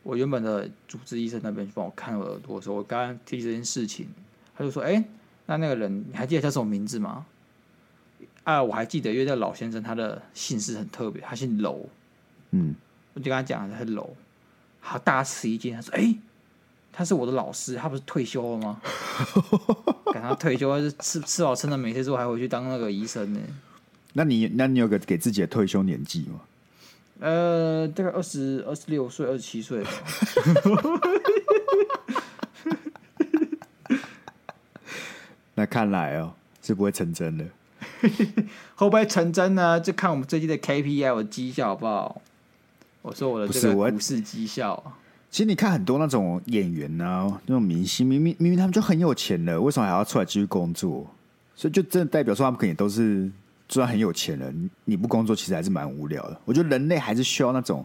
[0.04, 4.08] 我原本的主治医生那边去帮我看我耳朵的时候，我刚刚提这件事情，
[4.56, 5.04] 他就说：“哎。”
[5.48, 7.26] 那那个人你还记得叫什么名字吗？
[8.44, 11.90] 啊，我还记得，因为这个老先生他的姓氏很特别，他姓楼。
[12.52, 12.76] 嗯，
[13.14, 14.16] 我就跟他讲他是楼，
[14.80, 15.76] 好大吃一惊。
[15.76, 16.20] 他说：“哎、欸，
[16.94, 18.82] 他是我的老师，他不是退休了吗？
[20.14, 23.40] 赶他退休，是吃吃饱撑的，每天之后还回去当那个医生呢。”
[24.14, 26.40] 那你那你有个给自己的退休年纪吗？
[27.20, 29.92] 呃，大概二十二十六岁、二十七岁吧。
[35.58, 36.32] 那看来哦，
[36.62, 37.44] 是不会成真的。
[38.76, 39.80] 会不会成真呢？
[39.80, 42.22] 就看我们最近的 KPI 我绩效好不好？
[43.02, 44.94] 我说我的这个股市绩效。
[45.32, 51.08] 其实你看很多那种演员啊，那种明星，明明明明他们就很有钱了，为什么还要出来继续工作？
[51.56, 53.28] 所以就真的代表说他们可能都是
[53.68, 56.40] 虽然很有钱人，你不工作其实还是蛮无聊的。
[56.46, 57.84] 我觉得人类还是需要那种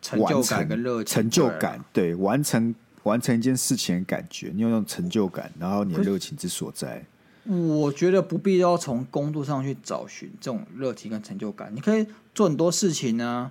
[0.00, 2.74] 成就感跟热情，成就感，对，完成。
[3.04, 7.04] 完成一件事情的感觉，你有那种成就感，然后你的热情之所在。
[7.44, 13.50] 我觉得不必要从工作上去找寻这种热情跟成就感，你可以做很多事情呢。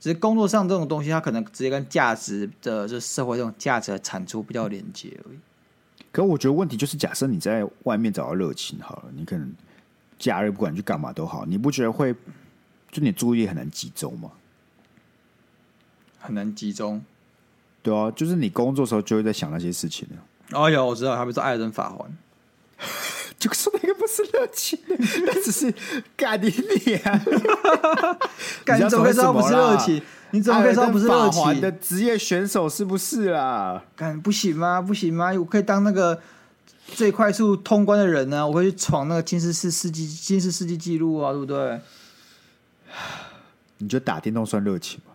[0.00, 5.38] 只是工作上这种东西，它可能直接跟价值的，就是社会这种价值的产出比较连接而已。
[6.12, 9.52] 可我觉得问题就是，假设你在外面找到热情好了，你可能
[10.16, 12.14] 假日不管去干嘛都好，你不觉得会
[12.92, 14.30] 就你注意力很难集中吗？
[16.20, 17.04] 很难集中。
[17.88, 20.06] 对啊，就是你工作的时候就会在想那些事情
[20.52, 22.10] 哦，有我知道，他们说爱人法环，
[23.38, 24.78] 就说那个不是热情，
[25.26, 25.72] 那只是
[26.16, 27.00] 干你脸。
[28.78, 30.02] 你怎么可以说不是热情？
[30.32, 33.82] 你怎么可以说不是热情的职业选手是不是啦？
[33.96, 34.80] 干不行吗？
[34.82, 35.32] 不行吗？
[35.32, 36.20] 我可以当那个
[36.86, 38.46] 最快速通关的人呢、啊？
[38.46, 41.80] 我会去闯那个金氏世世纪金氏世纪纪录啊，对不对？
[43.78, 45.07] 你觉得打电动算热情吗？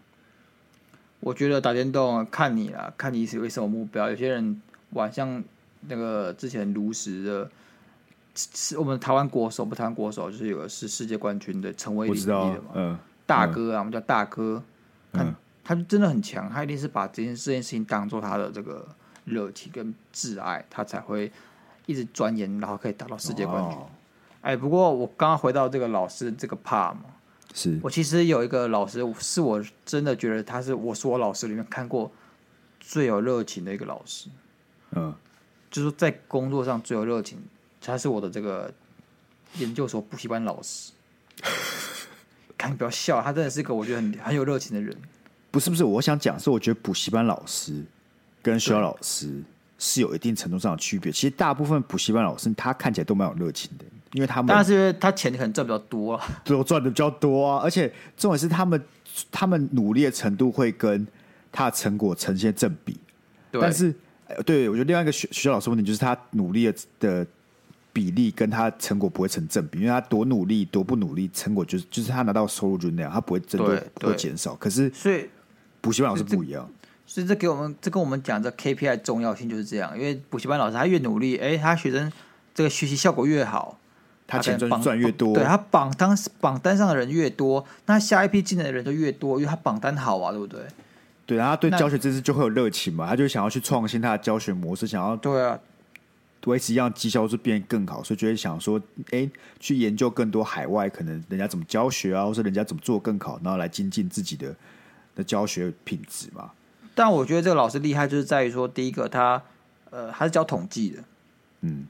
[1.23, 4.09] 我觉得打电动看你啦，看你是为什么目标。
[4.09, 5.41] 有些人玩像
[5.87, 7.49] 那个之前炉石的，
[8.35, 14.61] 是我们台湾国手，不台湾国手，就是有个是世界冠军的陈威林的嘛，嗯，大哥啊，嗯、我们叫大哥，
[15.13, 18.85] 他、嗯、他真的很强，他一定是把这件这件事情当做他的这个
[19.23, 21.31] 热情跟挚爱，他才会
[21.85, 23.77] 一直钻研，然后可以达到世界冠军。
[23.77, 23.87] 哦、
[24.41, 27.05] 哎，不过我刚刚回到这个老师这个 part 嘛，
[27.53, 32.11] 是我其实有一个老师，是我真的觉得他是我是我老师里面看过
[32.79, 34.27] 最有热情的一个老师。
[34.95, 35.13] 嗯，
[35.71, 37.37] 就是在工作上最有热情，
[37.79, 38.73] 他是我的这个
[39.59, 40.91] 研究所补习班老师。
[42.57, 44.95] 看你不要笑，他真的是一个我觉得很很有热情的人。
[45.51, 47.83] 不是不是，我想讲是，我觉得补习班老师
[48.41, 49.43] 跟学校老师
[49.77, 51.11] 是有一定程度上的区别。
[51.11, 57.61] 其实大部分补习班老师他看起来都蛮有热情的，因为他们但是他钱可能赚比较多啊，都赚的比较多啊。
[57.63, 58.81] 而且重点是他们
[59.31, 61.05] 他们努力的程度会跟
[61.51, 62.97] 他的成果呈现正比。
[63.51, 63.93] 对但是，
[64.45, 67.27] 对我觉得另外一个学学校老师问题就是他努力的的
[67.91, 74.55] 比例跟他成果不会成正比，因为他多努力多不努力，成果就是就是他拿到收入就那样，他不会真的会减少。
[74.55, 75.29] 可是，所以。
[75.81, 76.65] 补习班老师不一样，
[77.05, 79.93] 所以这给我们这跟我们讲这 KPI 重要性就是这样。
[79.99, 82.09] 因为补习班老师他越努力，哎，他学生
[82.55, 83.77] 这个学习效果越好，
[84.27, 85.33] 他钱赚赚越多。
[85.33, 90.61] 对他榜单榜单上的人越多，那下一批进来的人就越多，因为他榜单好啊，对不对？
[91.25, 95.59] 对，然后他对教学知识就会有热情嘛，他就想要去创新他的教学模式，想要对啊，
[96.45, 104.55] 维持一样绩效是变得更好，所以就会想说，哎，去研究更多海外可能人家怎么教学啊，或是人家怎么做更好，然后来精进自己的。
[105.15, 106.49] 的教学品质嘛，
[106.95, 109.39] 但我觉得这个老师厉害，就是在于说，第一个他
[109.91, 111.03] 呃，他是教统计的，
[111.61, 111.85] 嗯，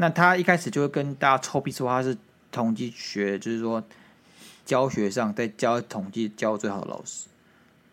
[0.00, 2.16] 那他一开始就会跟大家臭屁说他是
[2.52, 3.82] 统计学，就是说
[4.64, 7.26] 教学上在教统计教最好的老师，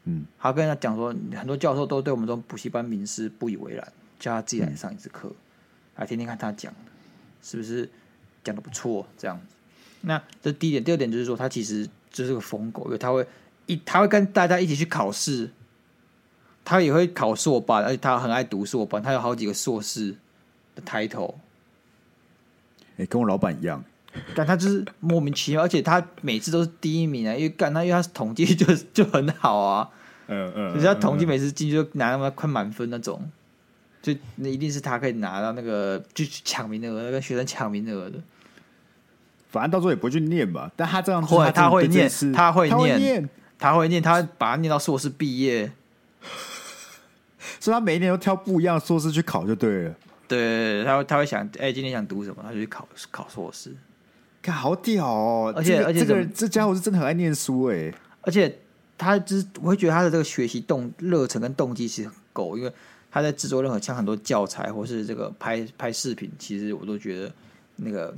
[0.03, 5.35] 嗯，他跟他讲说，很多教授都对我们这种补习班名师不以为然，叫他自己来上一次课，嗯、
[5.95, 6.79] 来听听看他讲的
[7.41, 7.89] 是不是
[8.43, 9.55] 讲的不错，这样子。
[10.01, 13.25] 那这是第一点，第二点就是说，他其实就是个疯狗，因为他会。
[13.67, 15.49] 一他会跟大家一起去考试，
[16.63, 20.15] 他也会考硕班，而且他很爱读硕班，他有好几个硕士
[20.75, 21.39] 的抬头。
[22.97, 23.83] 哎、欸，跟我老板一样，
[24.33, 29.89] 但他就是莫名其妙，而且他每次都是第一名啊，因为干他，因为他是统计就 就很好啊，
[30.27, 33.29] 嗯嗯，人家统计每次进去就拿那么快满分那种，
[34.01, 38.19] 就那一定是他可以拿到那个就去抢名额，跟学生抢名额的。
[39.49, 42.09] 反正到时候也不会去念吧，但他这样会，他会念。
[42.33, 45.71] 他会念他会念，他把他念到硕士毕业，
[47.59, 49.95] 所以他每一年都挑不一样的硕士去考就对了。
[50.27, 53.75] 对，他会他会想，哎、欸，今天想读什么，他就去考考硕士。
[54.41, 55.53] 看，好屌哦！
[55.55, 57.93] 而且、这个、而且这个人这家伙是真的很爱念书哎。
[58.21, 58.59] 而且
[58.97, 62.71] 他就是我会觉得他的这个学习动热忱跟动机其实很够，因为
[63.11, 67.31] 他在制作任何像很多教材或是这个拍拍视频，其实我都觉得
[67.77, 68.15] 那个。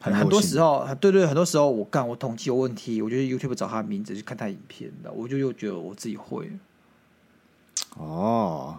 [0.00, 6.50] 很很多时候，对对，很多时候我干我统计有问题，我就 YouTube 找他的名字去看他影片，我就又觉得我自己会。
[7.96, 8.78] 哦，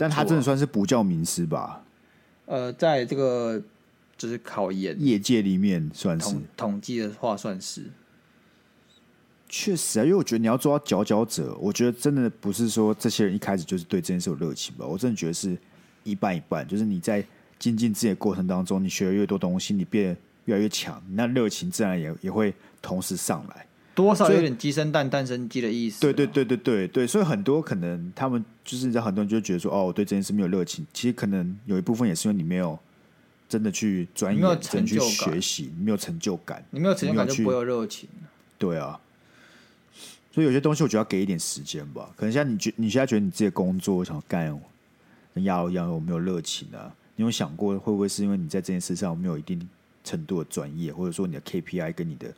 [0.00, 1.84] 但他真的算是补教名师吧？
[2.46, 3.62] 呃，在这个
[4.16, 7.84] 就是考研业界里面算是统统计的话，算是。
[9.48, 14.86] 确实啊，因为我觉得你要做到佼佼者，我觉得真的不是说这些人一开始就是对这件事有热情吧？
[14.86, 15.58] 我真的觉得是
[16.04, 17.24] 一半一半，就是你在。
[17.60, 26.00] 精进自己的过程当中，你学了越多东西，你变得越来越强，那热情自然也也会同时上来，多少有点鸡生蛋，蛋生鸡的意思。
[26.00, 30.86] 对对对对对对，所以很多可能他们就是你知道，很多人就觉得说，哦，我对这件事没有热情。
[30.92, 32.78] 其实可能有一部分也是因为你没有
[33.48, 38.08] 真的去钻研、 真的去学习，你没有成就感，你没有成就感就不会有热情。
[38.58, 38.98] 对啊，
[40.32, 42.10] 所以有些东西我觉得要给一点时间吧。
[42.16, 44.58] 可能现在你觉你现在觉得你自己的工作想干
[45.34, 46.94] 跟鸭肉一样，有没有热情啊？
[47.16, 49.68] 你有想过会不会是因为你在这件事上没有一定
[50.04, 52.32] 程度的专业，或者说你的 KPI 跟你的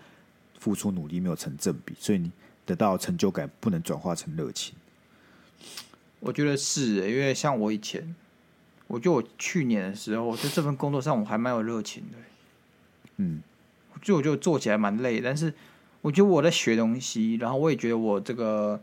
[0.63, 2.31] 付出努力没有成正比，所以你
[2.65, 4.77] 得到成就感不能转化成热情？
[6.21, 8.15] 我觉得是，因为像我以前，
[8.87, 12.19] 我觉得我去年的时候，我在这份工作上我还蛮有热情的。
[13.17, 13.43] 嗯，
[14.01, 15.53] 就我觉得做起来蛮累，但是
[16.01, 18.81] 我觉得我在学东西，然后我也觉得我这个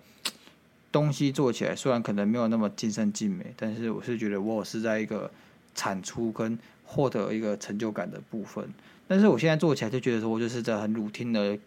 [0.91, 5.31] 东西做起来虽然可能没有那么尽善尽美，但是我是觉得我是在一个。
[5.75, 8.67] 产出跟获得一个成就感的部分，
[9.09, 11.57] 但是我现在做起来就觉得说，我就是在很 routine 的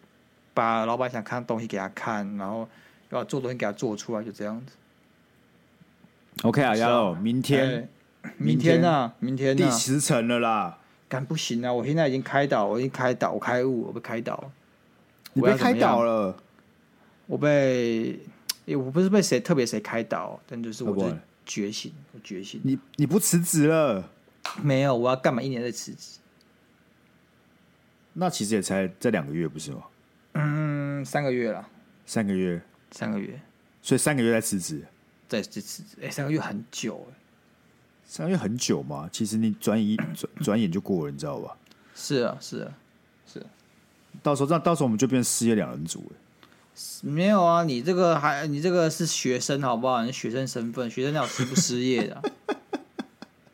[0.54, 2.68] 把老板想看的东西给他看，然后
[3.10, 4.72] 要做东西给他做出来，就这样子。
[6.44, 7.88] OK 啊，鸭肉，明天，
[8.36, 9.12] 明天呢？
[9.18, 10.78] 明天第十层了啦，
[11.08, 11.72] 干不行啊！
[11.72, 14.52] 我现在已经开导，我已经开导，我开悟，我被开导，
[15.32, 16.36] 你被开导了，
[17.26, 18.20] 我被，
[18.66, 22.60] 我不是被谁特别谁开导，但就是我觉觉醒，我觉醒。
[22.62, 24.08] 你你不辞职了？
[24.62, 25.42] 没有，我要干嘛？
[25.42, 26.20] 一年再辞职？
[28.14, 29.82] 那其实也才这两个月，不是吗？
[30.32, 31.66] 嗯，三个月了。
[32.04, 32.60] 三个月，
[32.90, 33.40] 三个月。
[33.80, 34.84] 所以三个月再辞职，
[35.28, 35.82] 再辞职。
[36.00, 37.18] 哎、欸，三个月很久哎。
[38.04, 41.56] 三个月很久嘛，其实你转一 转转眼就过了，你知道吧？
[41.94, 42.72] 是啊，是啊，
[43.26, 43.46] 是啊。
[44.22, 46.16] 到时候那，到时候我们就变失业两人组了。
[47.02, 50.04] 没有啊，你这个还你这个是学生好不好？
[50.04, 52.22] 你学生身份，学生要失不失业的、啊？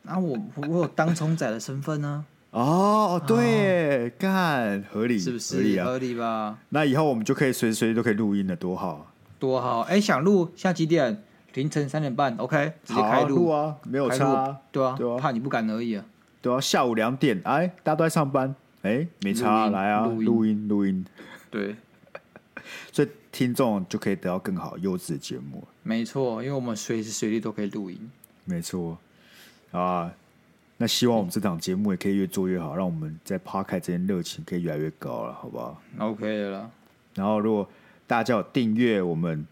[0.15, 2.38] 啊，我我有当冲仔的身份呢、啊。
[2.51, 5.55] 哦，对，干、哦、合理是不是？
[5.55, 6.57] 合理啊，合理吧？
[6.69, 9.81] 那以后我们就可以随时随地都可以录音了，多好，多好！
[9.81, 11.23] 哎，想录下几点？
[11.55, 16.05] 凌晨三点半，OK，直接开录啊，没有差、啊，对啊，对啊，怕你不敢而已啊。
[16.41, 21.03] 对啊，下午两点，哎，大家都在上班，哎，没差、啊，来啊，录音，录音，
[21.51, 21.75] 对，
[22.93, 25.67] 所以听众就可以得到更好优质的节目。
[25.83, 28.09] 没错，因为我们随时随地都可以录音。
[28.45, 28.97] 没错，
[29.71, 30.13] 啊，
[30.79, 36.71] 那希望我们这档节目也可以越做越好，让我们在 Podcast 这边热情可以越来越高了，好不好？OK 的了。
[37.13, 37.69] 然后，如果
[38.07, 39.45] 大家有订阅我们。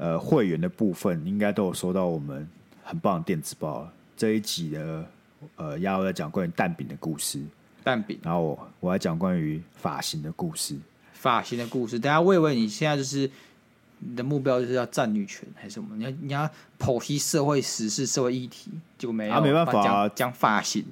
[0.00, 2.48] 呃，会员的部分应该都有收到我们
[2.84, 3.90] 很棒的电子报。
[4.16, 5.04] 这一集的
[5.56, 7.42] 呃，亚欧在讲关于蛋饼的故事，
[7.82, 8.16] 蛋饼。
[8.22, 10.76] 然后我我还讲关于发型的故事，
[11.14, 11.98] 发型的故事。
[11.98, 13.28] 大家我以为你现在就是
[14.00, 15.96] 你的目标就是要战女权还是什么？
[15.96, 20.84] 你要你要剖析社会时事、社会议题，结果没有，啊，没办法啊，讲发型。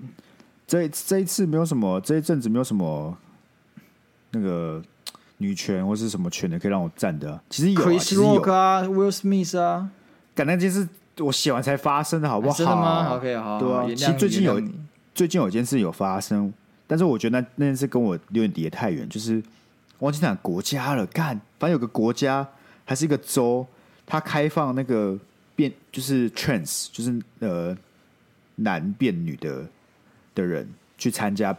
[0.67, 3.17] 这这一次没有什么，这一阵子没有什么
[4.31, 4.83] 那个。
[5.39, 9.91] 女权或是什么权的可以让我站的，其实有啊，Chris Rock 啊，Will Smith 啊，
[10.35, 10.89] 感那件事
[11.19, 12.57] 我写完才发生的，好不好？
[12.57, 13.85] 真的吗？OK，好，对啊。
[13.87, 14.59] 其实最近有
[15.15, 16.51] 最近有一件事有发生，
[16.87, 19.43] 但是我觉得那那件事跟我有点离得太远，就是
[19.99, 21.05] 忘记哪个国家了。
[21.09, 22.49] 干，反正有个国家
[22.87, 23.67] 还是一个州，
[24.07, 25.19] 它开放那个
[25.55, 27.77] 变就是 trans，就是呃
[28.55, 29.69] 男变女的
[30.35, 30.67] 的人
[30.97, 31.55] 去参加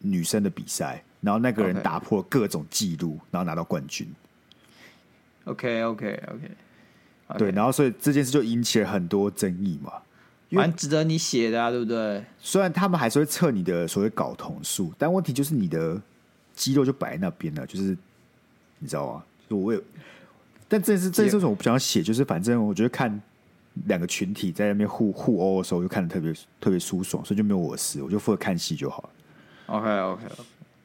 [0.00, 1.00] 女生的比赛。
[1.22, 4.12] 然后那个人打破各种记录，然后拿到冠军。
[5.44, 6.50] OK OK OK，,
[7.28, 7.38] okay.
[7.38, 9.92] 对，然后所以这件事就引起了很多争议嘛，
[10.50, 12.24] 蛮值得你写的啊，对不对？
[12.40, 16.02] 虽然他们还是会测你的所谓睾酮素，但问题就是你的
[16.56, 17.96] 肌肉就摆在那边了，就是
[18.80, 19.24] 你知道吗？
[19.48, 19.80] 就我有，
[20.72, 23.20] 但这件事这件事我不想写，就是反正我觉得看
[23.84, 29.08] 两个群体在那边互互殴的时候，就看的特别特别舒爽，所以就没有我的事，我就负责看戏就好了。
[29.66, 30.24] OK OK。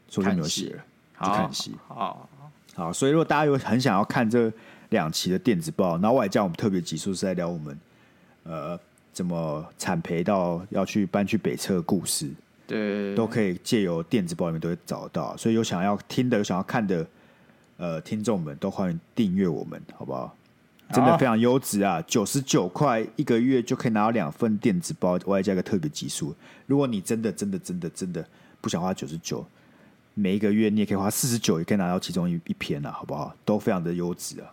[0.10, 0.84] 所以就没有写了，
[1.22, 1.76] 就看戏。
[1.88, 2.30] 好，
[2.76, 4.52] 好，所以如果大家有很想要看这
[4.90, 7.80] 两期的电子报，然后我还叫我们特别集数是在聊我们
[8.44, 8.80] 呃
[9.12, 12.30] 怎么产培到要去搬去北车的故事，
[12.66, 15.36] 对，都可以借由电子报里面都会找到。
[15.36, 17.06] 所以有想要听的、有想要看的
[17.78, 20.36] 呃听众们都欢迎订阅我们，好不好？
[20.94, 26.36] 真的非常优质啊，九十九块一个月就可以拿到两份电子包，外加一个特别集数。
[26.66, 28.26] 如果你真的、真的、真的、真的
[28.62, 29.46] 不想花九十九。
[30.20, 33.36] 每一个月你也可以花四十九，也可以拿到其中一一篇啊，好不好？
[33.46, 34.52] 都非常的优质啊。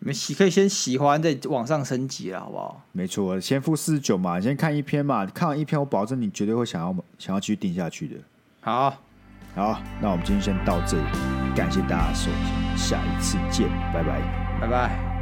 [0.00, 2.82] 你们喜可以先喜欢，再往上升级了，好不好？
[2.90, 8.16] 没错，先付四十九嘛，先看一篇嘛，看完一篇，我保证你绝对会想要想要继续订下去的。
[8.60, 9.03] 好，
[9.54, 11.04] 好，那我们今天先到这里，
[11.54, 14.20] 感谢大家收听，下一次见，拜拜，
[14.60, 15.13] 拜拜。